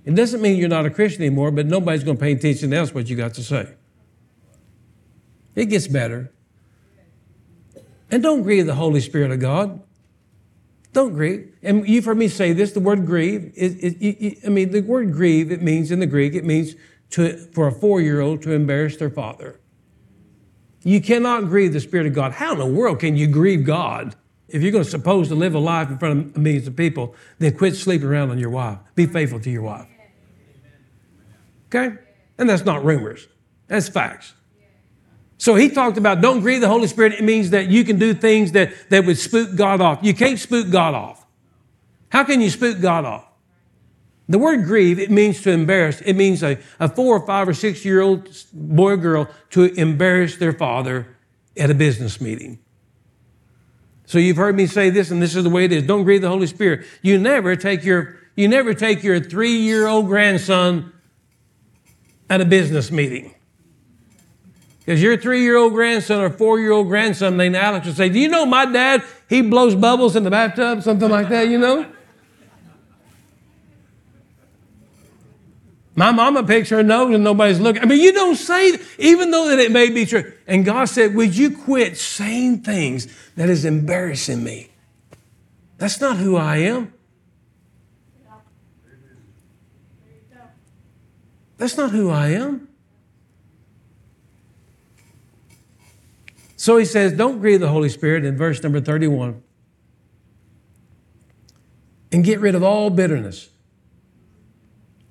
[0.05, 2.95] It doesn't mean you're not a Christian anymore, but nobody's going to pay attention else
[2.95, 3.75] what you got to say.
[5.55, 6.33] It gets better.
[8.11, 9.83] And don't grieve the Holy Spirit of God.
[10.97, 11.55] Don't grieve.
[11.63, 15.13] And you've heard me say this the word grieve, it, it, I mean, the word
[15.13, 16.75] grieve, it means in the Greek, it means
[17.11, 19.61] to, for a four year old to embarrass their father.
[20.85, 22.33] You cannot grieve the Spirit of God.
[22.33, 24.17] How in the world can you grieve God?
[24.49, 27.15] If you're going to suppose to live a life in front of millions of people,
[27.41, 28.79] then quit sleeping around on your wife.
[28.95, 29.89] Be faithful to your wife.
[31.67, 31.95] Okay?
[32.39, 33.29] And that's not rumors,
[33.67, 34.33] that's facts.
[35.39, 37.15] So he talked about don't grieve the Holy Spirit.
[37.15, 39.99] It means that you can do things that, that would spook God off.
[40.03, 41.27] You can't spook God off.
[42.09, 43.27] How can you spook God off?
[44.29, 46.01] The word grieve, it means to embarrass.
[46.01, 49.65] It means a, a four or five or six year old boy or girl to
[49.75, 51.17] embarrass their father
[51.57, 52.59] at a business meeting.
[54.07, 55.85] So you've heard me say this, and this is the way it is.
[55.85, 56.87] Don't grieve the Holy Spirit.
[57.03, 60.93] You never take your, you never take your three year old grandson
[62.29, 63.36] at a business meeting.
[64.87, 68.09] Because your three year old grandson or four year old grandson named Alex will say,
[68.09, 69.03] Do you know my dad?
[69.29, 71.87] He blows bubbles in the bathtub, something like that, you know?
[75.97, 77.83] My mama picks her nose and nobody's looking.
[77.83, 80.33] I mean, you don't say, even though that it may be true.
[80.47, 84.69] And God said, Would you quit saying things that is embarrassing me?
[85.79, 86.93] That's not who I am.
[91.57, 92.66] That's not who I am.
[96.67, 99.41] So he says, Don't grieve the Holy Spirit in verse number 31.
[102.11, 103.51] And get rid of all bitterness,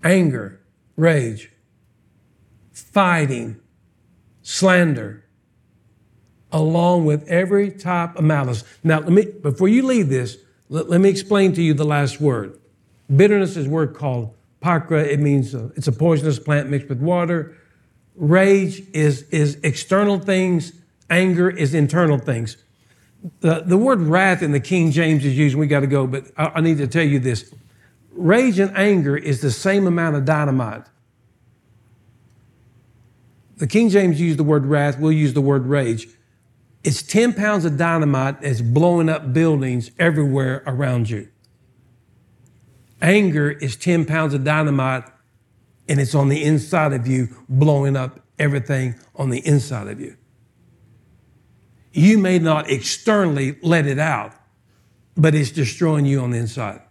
[0.04, 0.60] anger,
[0.98, 1.54] rage,
[2.74, 3.62] fighting,
[4.41, 5.24] slander,
[6.52, 8.65] along with every type of malice.
[8.84, 10.36] Now, let me, before you leave this,
[10.68, 12.60] let, let me explain to you the last word.
[13.15, 15.06] Bitterness is a word called pakra.
[15.06, 17.56] It means uh, it's a poisonous plant mixed with water.
[18.13, 20.74] Rage is, is external things.
[21.10, 22.58] Anger is internal things.
[23.39, 26.26] The, the word wrath in the King James is used, we got to go, but
[26.38, 27.54] I, I need to tell you this.
[28.12, 30.84] Rage and anger is the same amount of dynamite.
[33.58, 36.08] The King James used the word wrath, we'll use the word rage.
[36.84, 41.30] It's 10 pounds of dynamite that's blowing up buildings everywhere around you.
[43.02, 45.06] Anger is 10 pounds of dynamite
[45.88, 50.15] and it's on the inside of you, blowing up everything on the inside of you.
[51.96, 54.34] You may not externally let it out,
[55.16, 56.82] but it's destroying you on the inside.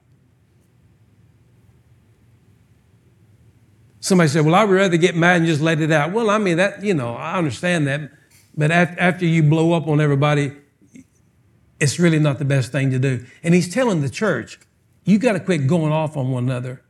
[4.00, 6.12] Somebody said, Well, I would rather get mad and just let it out.
[6.12, 8.12] Well, I mean, that, you know, I understand that.
[8.56, 10.52] But after you blow up on everybody,
[11.78, 13.26] it's really not the best thing to do.
[13.42, 14.58] And he's telling the church,
[15.04, 16.82] you got to quit going off on one another.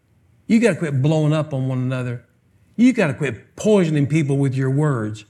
[0.46, 2.24] You got to quit blowing up on one another.
[2.76, 5.24] You got to quit poisoning people with your words.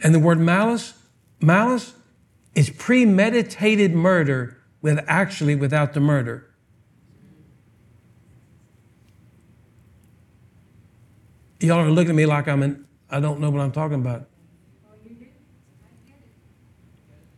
[0.00, 0.94] And the word malice,
[1.44, 1.94] malice
[2.54, 6.50] is premeditated murder with actually without the murder.
[11.60, 14.28] Y'all are looking at me like I'm in, I don't know what I'm talking about.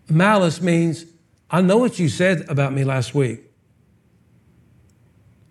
[0.09, 1.05] Malice means,
[1.51, 3.43] I know what you said about me last week.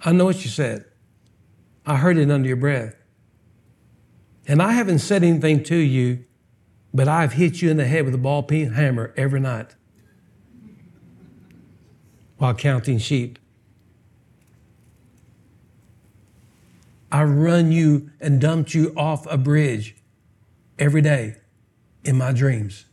[0.04, 0.86] I know what you said.
[1.86, 2.96] I heard it under your breath.
[4.48, 6.26] And I haven't said anything to you,
[6.96, 9.76] but I've hit you in the head with a ball peen hammer every night
[12.38, 13.38] while counting sheep.
[17.12, 19.98] I run you and dumped you off a bridge
[20.80, 21.36] every day
[22.06, 22.86] in my dreams.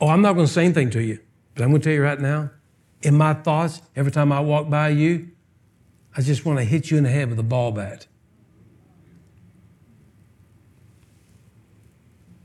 [0.00, 1.20] Oh, I'm not going to say anything to you,
[1.54, 2.50] but I'm going to tell you right now
[3.02, 5.30] in my thoughts, every time I walk by you,
[6.16, 8.06] I just want to hit you in the head with a ball bat.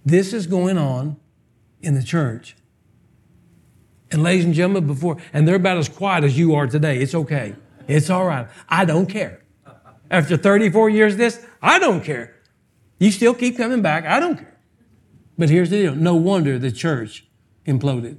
[0.08, 1.18] This is going on
[1.82, 2.56] in the church.
[4.10, 7.00] And ladies and gentlemen, before, and they're about as quiet as you are today.
[7.00, 7.56] It's okay.
[7.90, 8.48] It's all right.
[8.70, 9.44] I don't care.
[10.10, 12.34] After 34 years of this, I don't care.
[13.00, 14.06] You still keep coming back.
[14.06, 14.58] I don't care.
[15.38, 17.28] But here's the deal no wonder the church
[17.66, 18.18] imploded.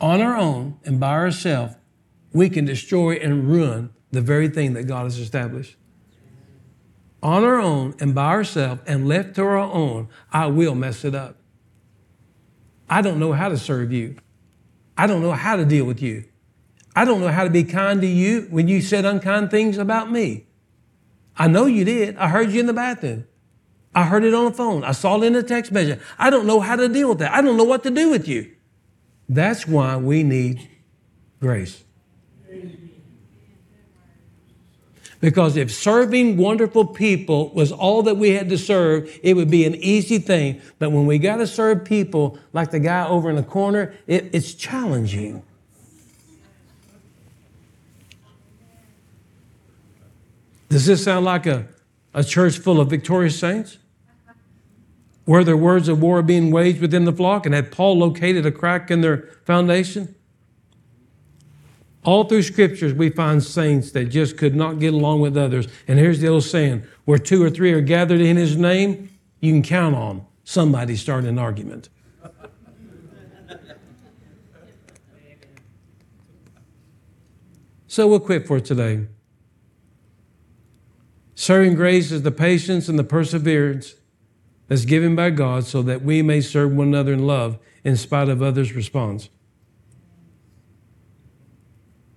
[0.00, 1.74] On our own and by ourselves,
[2.32, 5.76] we can destroy and ruin the very thing that God has established.
[7.24, 11.14] On our own and by ourselves and left to our own, I will mess it
[11.14, 11.36] up.
[12.88, 14.16] I don't know how to serve you.
[14.96, 16.24] I don't know how to deal with you.
[16.94, 20.12] I don't know how to be kind to you when you said unkind things about
[20.12, 20.46] me.
[21.36, 22.16] I know you did.
[22.16, 23.26] I heard you in the bathroom.
[23.94, 24.84] I heard it on the phone.
[24.84, 25.98] I saw it in a text message.
[26.18, 27.32] I don't know how to deal with that.
[27.32, 28.52] I don't know what to do with you.
[29.28, 30.68] That's why we need
[31.40, 31.84] grace.
[35.24, 39.64] Because if serving wonderful people was all that we had to serve, it would be
[39.64, 40.60] an easy thing.
[40.78, 44.28] But when we got to serve people like the guy over in the corner, it,
[44.34, 45.42] it's challenging.
[50.68, 51.68] Does this sound like a,
[52.12, 53.78] a church full of victorious saints?
[55.24, 57.46] Were there words of war being waged within the flock?
[57.46, 60.13] And had Paul located a crack in their foundation?
[62.04, 65.66] All through scriptures, we find saints that just could not get along with others.
[65.88, 69.08] And here's the old saying where two or three are gathered in his name,
[69.40, 71.88] you can count on somebody starting an argument.
[77.86, 79.06] so we'll quit for today.
[81.34, 83.94] Serving grace is the patience and the perseverance
[84.68, 88.28] that's given by God so that we may serve one another in love in spite
[88.28, 89.30] of others' response.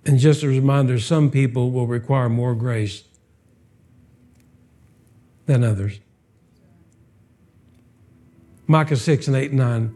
[0.08, 3.04] And just a reminder some people will require more grace
[5.44, 6.00] than others.
[8.66, 9.94] Micah 6 and 8 and 9.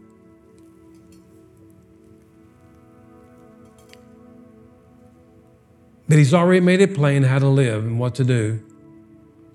[6.07, 8.63] But he's already made it plain how to live and what to do,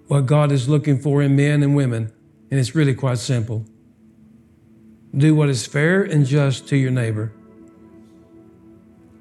[0.08, 2.12] what God is looking for in men and women
[2.50, 3.64] and it's really quite simple.
[5.16, 7.32] Do what is fair and just to your neighbor.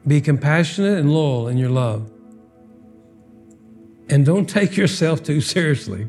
[0.07, 2.09] Be compassionate and loyal in your love.
[4.09, 6.07] And don't take yourself too seriously.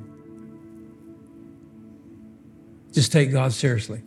[2.92, 4.02] Just take God seriously.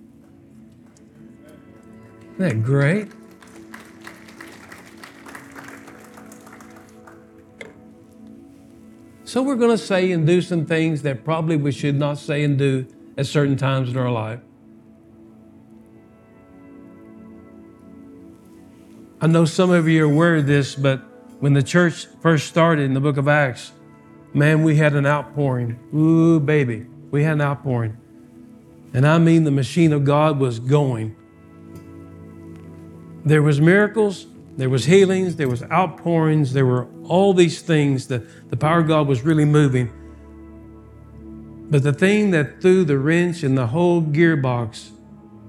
[2.35, 3.09] Isn't that great?
[9.25, 12.43] So, we're going to say and do some things that probably we should not say
[12.43, 12.85] and do
[13.17, 14.41] at certain times in our life.
[19.23, 20.99] I know some of you are aware of this, but
[21.39, 23.71] when the church first started in the book of Acts,
[24.33, 25.79] man, we had an outpouring.
[25.93, 27.95] Ooh, baby, we had an outpouring.
[28.95, 31.15] And I mean, the machine of God was going.
[33.23, 34.25] There was miracles,
[34.57, 38.87] there was healings, there was outpourings, there were all these things that the power of
[38.87, 39.91] God was really moving.
[41.69, 44.89] But the thing that threw the wrench in the whole gearbox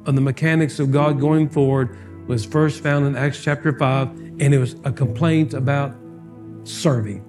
[0.05, 1.97] of the mechanics of God going forward
[2.27, 5.95] was first found in Acts chapter 5, and it was a complaint about
[6.64, 7.29] serving.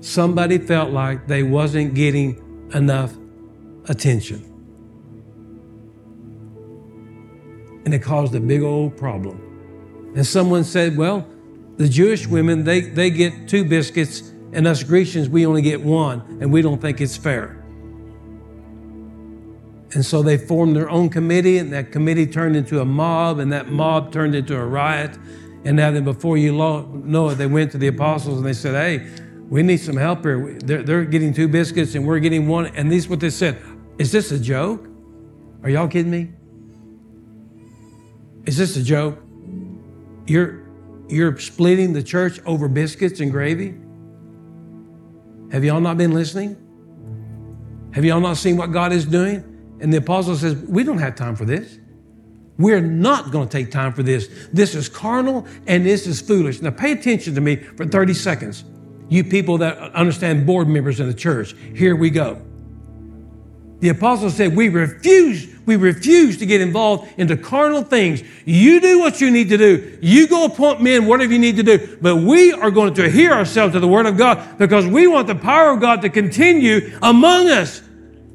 [0.00, 3.14] Somebody felt like they wasn't getting enough
[3.88, 4.48] attention.
[7.84, 10.12] And it caused a big old problem.
[10.14, 11.26] And someone said, well,
[11.76, 16.38] the Jewish women, they, they get two biscuits and us Grecians, we only get one,
[16.40, 17.61] and we don't think it's fair.
[19.94, 23.52] And so they formed their own committee, and that committee turned into a mob, and
[23.52, 25.18] that mob turned into a riot.
[25.64, 28.74] And now, then, before you know it, they went to the apostles and they said,
[28.74, 29.06] Hey,
[29.48, 30.58] we need some help here.
[30.64, 32.66] They're, they're getting two biscuits, and we're getting one.
[32.68, 33.58] And this is what they said
[33.98, 34.88] Is this a joke?
[35.62, 36.30] Are y'all kidding me?
[38.46, 39.22] Is this a joke?
[40.26, 40.62] You're,
[41.08, 43.74] you're splitting the church over biscuits and gravy?
[45.52, 46.56] Have y'all not been listening?
[47.92, 49.51] Have y'all not seen what God is doing?
[49.82, 51.78] And the apostle says, We don't have time for this.
[52.56, 54.28] We're not going to take time for this.
[54.52, 56.62] This is carnal and this is foolish.
[56.62, 58.64] Now, pay attention to me for 30 seconds.
[59.08, 62.40] You people that understand board members in the church, here we go.
[63.80, 68.22] The apostle said, We refuse, we refuse to get involved into carnal things.
[68.44, 69.98] You do what you need to do.
[70.00, 71.98] You go appoint men, whatever you need to do.
[72.00, 75.26] But we are going to adhere ourselves to the word of God because we want
[75.26, 77.82] the power of God to continue among us.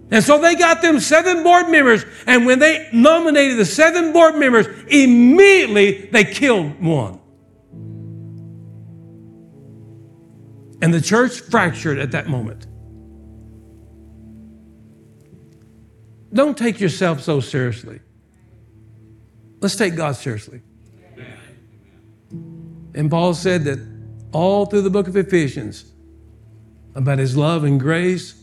[0.09, 4.35] And so they got them seven board members, and when they nominated the seven board
[4.35, 7.19] members, immediately they killed one.
[10.81, 12.67] And the church fractured at that moment.
[16.31, 17.99] Don't take yourself so seriously.
[19.59, 20.61] Let's take God seriously.
[22.93, 23.79] And Paul said that
[24.31, 25.91] all through the book of Ephesians
[26.95, 28.36] about his love and grace,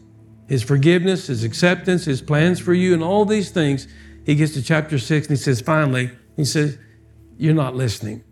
[0.49, 3.89] his forgiveness, his acceptance, his plans for you, and all these things.
[4.25, 6.79] He gets to chapter six and he says, finally, he says,
[7.37, 8.23] You're not listening.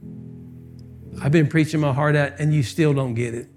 [1.22, 3.48] I've been preaching my heart out and you still don't get it.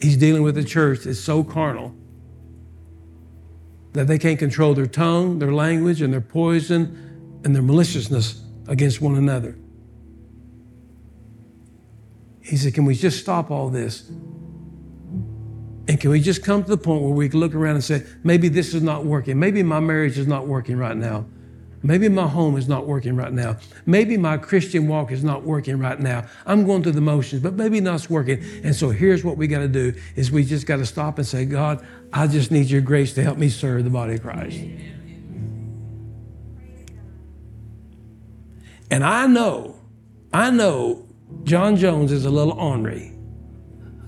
[0.00, 1.94] He's dealing with a church that's so carnal
[3.92, 9.00] that they can't control their tongue, their language, and their poison and their maliciousness against
[9.00, 9.56] one another.
[12.40, 14.10] He said, Can we just stop all this?
[15.88, 18.04] And can we just come to the point where we can look around and say,
[18.22, 19.38] maybe this is not working.
[19.38, 21.26] Maybe my marriage is not working right now.
[21.84, 23.56] Maybe my home is not working right now.
[23.86, 26.26] Maybe my Christian walk is not working right now.
[26.46, 28.40] I'm going through the motions, but maybe not working.
[28.62, 31.26] And so here's what we got to do is we just got to stop and
[31.26, 34.60] say, God, I just need your grace to help me serve the body of Christ.
[38.92, 39.80] And I know,
[40.32, 41.08] I know
[41.42, 43.12] John Jones is a little ornery.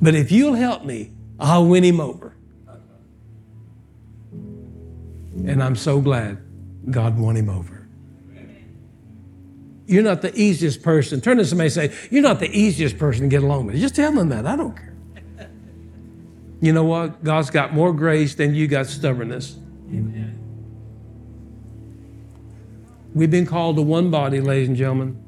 [0.00, 2.36] But if you'll help me, I'll win him over.
[5.46, 6.38] And I'm so glad
[6.90, 7.88] God won him over.
[9.86, 11.20] You're not the easiest person.
[11.20, 13.76] Turn to somebody and say, You're not the easiest person to get along with.
[13.76, 14.46] Just tell them that.
[14.46, 14.94] I don't care.
[16.60, 17.22] You know what?
[17.22, 19.58] God's got more grace than you got stubbornness.
[19.88, 20.40] Amen.
[23.14, 25.22] We've been called to one body, ladies and gentlemen.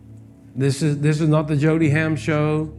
[0.54, 2.72] This is, this is not the Jody Ham show.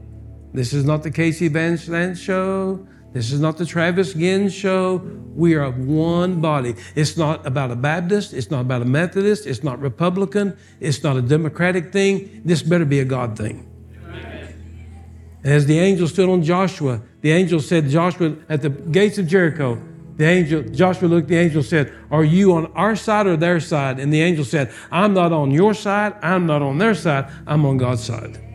[0.53, 2.87] This is not the Casey Van Sant show.
[3.17, 4.97] This is not the Travis Ginn show.
[5.33, 6.75] We are one body.
[6.93, 8.31] It's not about a Baptist.
[8.31, 9.47] It's not about a Methodist.
[9.47, 10.55] It's not Republican.
[10.79, 12.43] It's not a Democratic thing.
[12.45, 13.67] This better be a God thing.
[15.43, 19.25] And as the angel stood on Joshua, the angel said, Joshua, at the gates of
[19.25, 19.81] Jericho,
[20.17, 23.99] the angel, Joshua looked, the angel said, Are you on our side or their side?
[23.99, 26.13] And the angel said, I'm not on your side.
[26.21, 27.31] I'm not on their side.
[27.47, 28.46] I'm on God's side.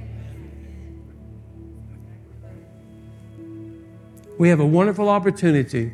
[4.42, 5.92] We have a wonderful opportunity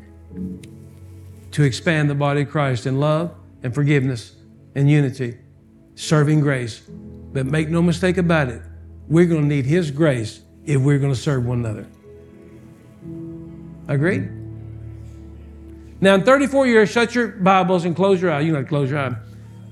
[1.50, 4.36] to expand the body of Christ in love and forgiveness
[4.74, 5.36] and unity,
[5.96, 6.80] serving grace.
[6.80, 8.62] But make no mistake about it,
[9.06, 11.86] we're going to need His grace if we're going to serve one another.
[13.86, 14.30] Agreed?
[16.00, 18.46] Now, in 34 years, shut your Bibles and close your eyes.
[18.46, 19.16] You to close your eyes.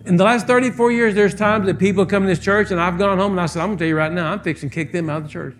[0.04, 2.98] In the last 34 years, there's times that people come in this church, and I've
[2.98, 4.74] gone home and I said, I'm going to tell you right now, I'm fixing to
[4.74, 5.56] kick them out of the church.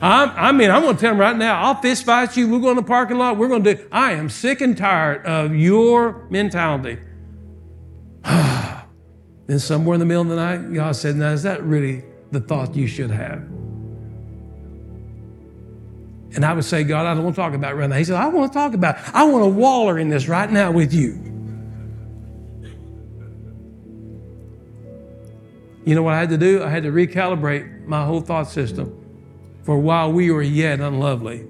[0.00, 2.48] I'm, i mean, I'm going to tell them right now, I'll fist fight you.
[2.48, 3.38] We're going to the parking lot.
[3.38, 6.98] We're going to do, I am sick and tired of your mentality.
[8.24, 12.40] then somewhere in the middle of the night, God said, now, is that really the
[12.40, 13.38] thought you should have?
[16.34, 17.96] And I would say, God, I don't want to talk about it right now.
[17.96, 19.14] He said, I want to talk about it.
[19.14, 21.22] I want to waller in this right now with you.
[25.86, 26.62] You know what I had to do?
[26.62, 29.05] I had to recalibrate my whole thought system.
[29.66, 31.44] For while we were yet unlovely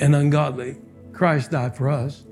[0.00, 0.76] and ungodly,
[1.12, 2.24] Christ died for us.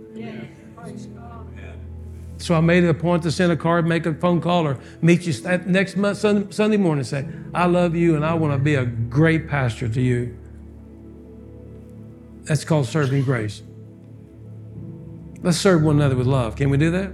[2.39, 4.79] So I made it a point to send a card, make a phone call, or
[5.01, 5.33] meet you
[5.67, 8.85] next month, Sunday morning and say, I love you and I want to be a
[8.85, 10.37] great pastor to you.
[12.43, 13.63] That's called serving grace.
[15.43, 16.57] Let's serve one another with love.
[16.57, 17.13] Can we do that?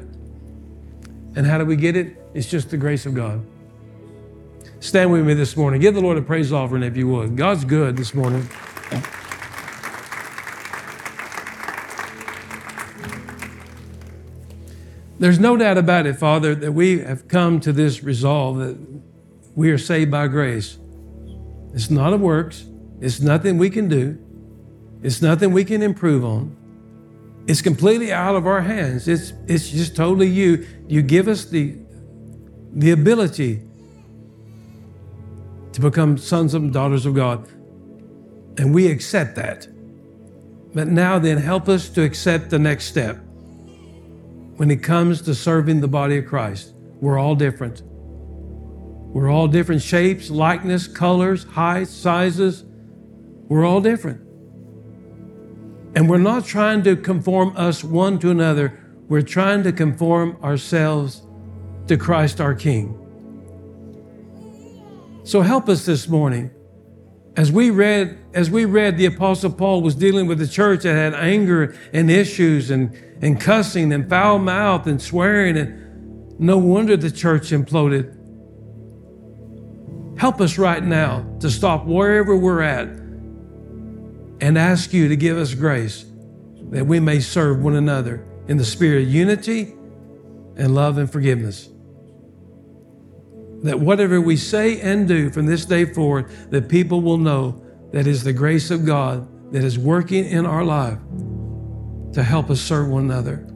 [1.37, 2.17] And how do we get it?
[2.33, 3.45] It's just the grace of God.
[4.81, 5.79] Stand with me this morning.
[5.79, 7.37] Give the Lord a praise offering if you would.
[7.37, 8.49] God's good this morning.
[15.19, 18.79] There's no doubt about it, Father, that we have come to this resolve that
[19.55, 20.79] we are saved by grace.
[21.75, 22.65] It's not of works,
[23.03, 24.19] it's nothing we can do,
[25.03, 26.57] it's nothing we can improve on.
[27.47, 29.09] It's completely out of our hands.
[29.09, 30.67] It's, it's just totally you.
[30.89, 31.77] You give us the,
[32.73, 33.63] the ability
[35.73, 37.49] to become sons and daughters of God.
[38.59, 39.69] And we accept that.
[40.75, 43.17] But now then, help us to accept the next step.
[44.57, 47.83] When it comes to serving the body of Christ, we're all different.
[49.13, 52.65] We're all different shapes, likeness, colors, heights, sizes.
[53.49, 54.21] We're all different.
[55.97, 58.79] And we're not trying to conform us one to another.
[59.09, 61.23] We're trying to conform ourselves
[61.89, 62.97] to Christ our King.
[65.23, 66.51] So help us this morning.
[67.37, 70.95] As we read, as we read, the Apostle Paul was dealing with the church that
[70.95, 72.93] had anger and issues and,
[73.23, 78.17] and cussing and foul mouth and swearing, and no wonder the church imploded.
[80.19, 82.89] Help us right now to stop wherever we're at
[84.41, 86.05] and ask you to give us grace
[86.71, 89.75] that we may serve one another in the spirit of unity
[90.57, 91.69] and love and forgiveness
[93.63, 98.07] that whatever we say and do from this day forward, that people will know that
[98.07, 100.99] is the grace of God that is working in our life
[102.13, 103.47] to help us serve one another.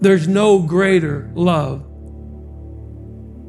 [0.00, 1.84] There's no greater love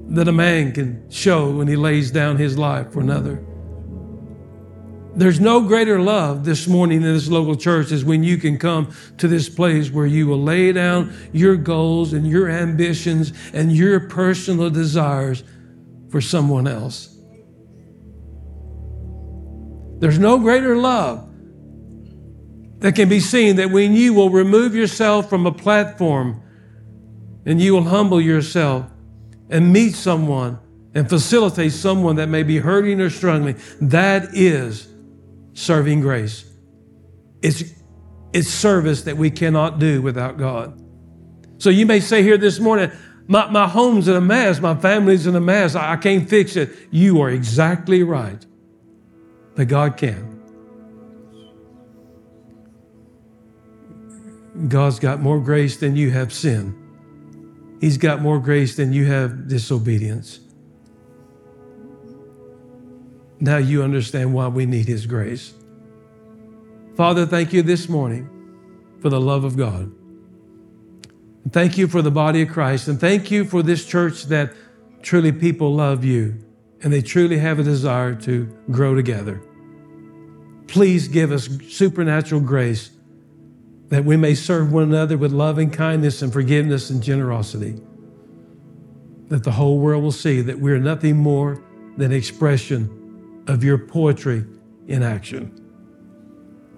[0.10, 3.46] that a man can show when he lays down his life for another.
[5.16, 8.94] There's no greater love this morning in this local church as when you can come
[9.18, 14.00] to this place where you will lay down your goals and your ambitions and your
[14.00, 15.44] personal desires
[16.10, 17.16] for someone else.
[20.00, 21.28] There's no greater love
[22.80, 26.42] that can be seen that when you will remove yourself from a platform
[27.46, 28.86] and you will humble yourself
[29.50, 30.60] and meet someone
[30.94, 34.88] and facilitate someone that may be hurting or struggling, that is
[35.60, 36.46] serving grace.
[37.42, 37.64] It's,
[38.32, 40.82] it's service that we cannot do without God.
[41.58, 42.92] So you may say here this morning,
[43.28, 46.56] my, my home's in a mess, my family's in a mess, I, I can't fix
[46.56, 46.72] it.
[46.92, 48.44] You are exactly right.
[49.56, 50.38] But God can.
[54.68, 56.76] God's got more grace than you have sin.
[57.82, 60.40] He's got more grace than you have disobedience.
[63.40, 65.54] Now you understand why we need His grace.
[66.96, 68.30] Father, thank you this morning
[69.02, 69.92] for the love of God.
[71.52, 72.90] Thank you for the body of Christ.
[72.90, 74.54] And thank you for this church that
[75.02, 76.38] truly people love you
[76.82, 79.42] and they truly have a desire to grow together.
[80.68, 82.92] Please give us supernatural grace
[83.88, 87.76] that we may serve one another with loving kindness and forgiveness and generosity.
[89.30, 91.64] That the whole world will see that we're nothing more
[91.98, 92.99] than expression
[93.50, 94.46] of your poetry
[94.88, 95.52] in action.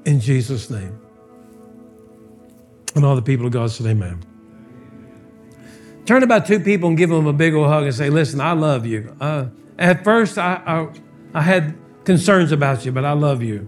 [0.05, 0.97] In Jesus' name.
[2.95, 4.23] And all the people of God said, Amen.
[6.05, 8.53] Turn about two people and give them a big old hug and say, Listen, I
[8.53, 9.15] love you.
[9.19, 9.47] Uh,
[9.77, 13.67] at first, I, I, I had concerns about you, but I love you.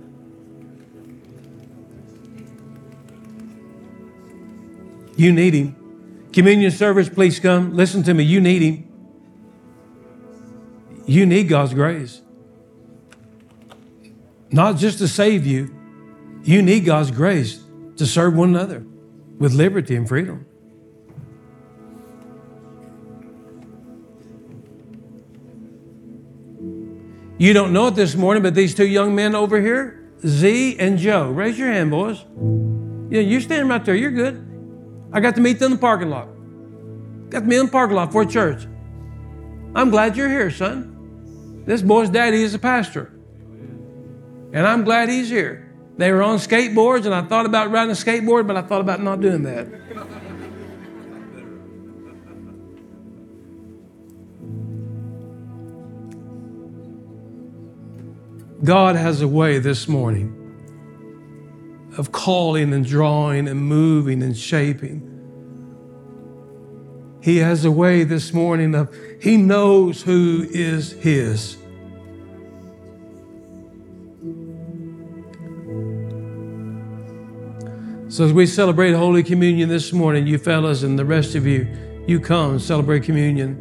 [5.15, 6.29] You need him.
[6.31, 7.75] Communion service, please come.
[7.75, 8.23] Listen to me.
[8.23, 8.89] You need him.
[11.05, 12.22] You need God's grace
[14.53, 15.73] not just to save you,
[16.43, 17.59] you need God's grace
[17.97, 18.85] to serve one another
[19.39, 20.45] with liberty and freedom.
[27.39, 30.99] You don't know it this morning, but these two young men over here, Z and
[30.99, 32.23] Joe, raise your hand, boys.
[33.09, 33.95] Yeah, you're standing right there.
[33.95, 34.47] You're good.
[35.11, 36.27] I got to meet them in the parking lot.
[37.29, 38.67] Got to meet them in the parking lot for church.
[39.75, 41.63] I'm glad you're here, son.
[41.65, 43.12] This boy's daddy is a pastor.
[44.53, 45.67] And I'm glad he's here.
[45.97, 49.01] They were on skateboards, and I thought about riding a skateboard, but I thought about
[49.01, 49.67] not doing that.
[58.63, 60.39] God has a way this morning
[61.97, 65.09] of calling and drawing and moving and shaping.
[67.21, 71.57] He has a way this morning of, He knows who is His.
[78.13, 81.67] So, as we celebrate Holy Communion this morning, you fellas and the rest of you,
[82.05, 83.57] you come celebrate communion.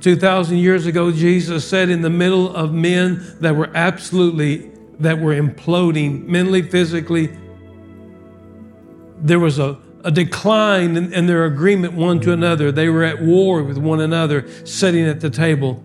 [0.00, 4.70] 2,000 years ago, Jesus said in the middle of men that were absolutely,
[5.00, 7.36] that were imploding mentally, physically,
[9.20, 12.72] there was a, a decline in, in their agreement one to another.
[12.72, 15.84] They were at war with one another, sitting at the table.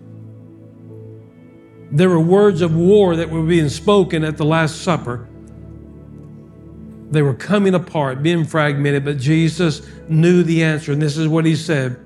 [1.92, 5.28] There were words of war that were being spoken at the Last Supper.
[7.10, 10.92] They were coming apart, being fragmented, but Jesus knew the answer.
[10.92, 12.04] And this is what he said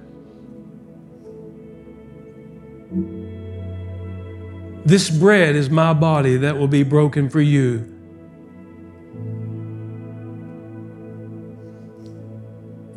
[4.89, 7.95] This bread is my body that will be broken for you.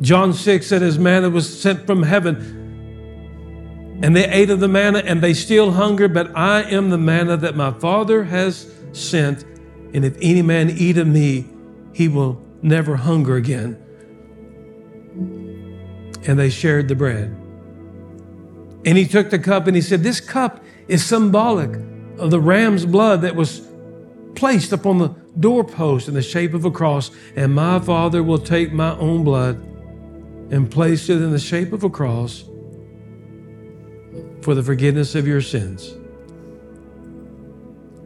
[0.00, 4.00] John 6 said, His manna was sent from heaven.
[4.02, 7.36] And they ate of the manna and they still hunger, but I am the manna
[7.36, 9.44] that my Father has sent.
[9.92, 11.51] And if any man eat of me,
[11.92, 13.78] he will never hunger again.
[16.26, 17.36] And they shared the bread.
[18.84, 21.70] And he took the cup and he said, This cup is symbolic
[22.18, 23.66] of the ram's blood that was
[24.34, 27.10] placed upon the doorpost in the shape of a cross.
[27.36, 29.56] And my Father will take my own blood
[30.50, 32.44] and place it in the shape of a cross
[34.42, 35.94] for the forgiveness of your sins.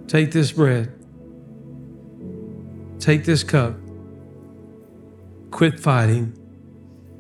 [0.07, 0.95] Take this bread
[2.99, 3.76] Take this cup.
[5.51, 6.36] Quit fighting.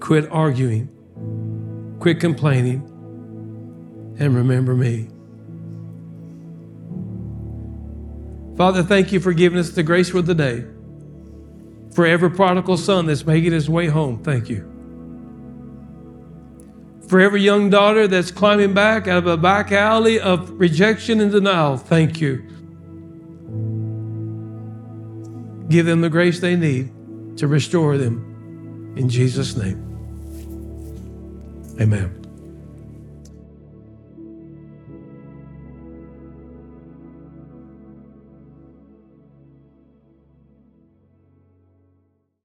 [0.00, 0.88] Quit arguing.
[2.00, 2.82] Quit complaining.
[4.18, 5.08] And remember me.
[8.56, 10.64] Father, thank you for giving us the grace for the day.
[11.94, 14.72] For every prodigal son that's making his way home, thank you.
[17.08, 21.30] For every young daughter that's climbing back out of a back alley of rejection and
[21.30, 22.48] denial, thank you.
[25.68, 26.90] Give them the grace they need
[27.38, 28.94] to restore them.
[28.96, 29.82] In Jesus' name,
[31.80, 32.25] amen.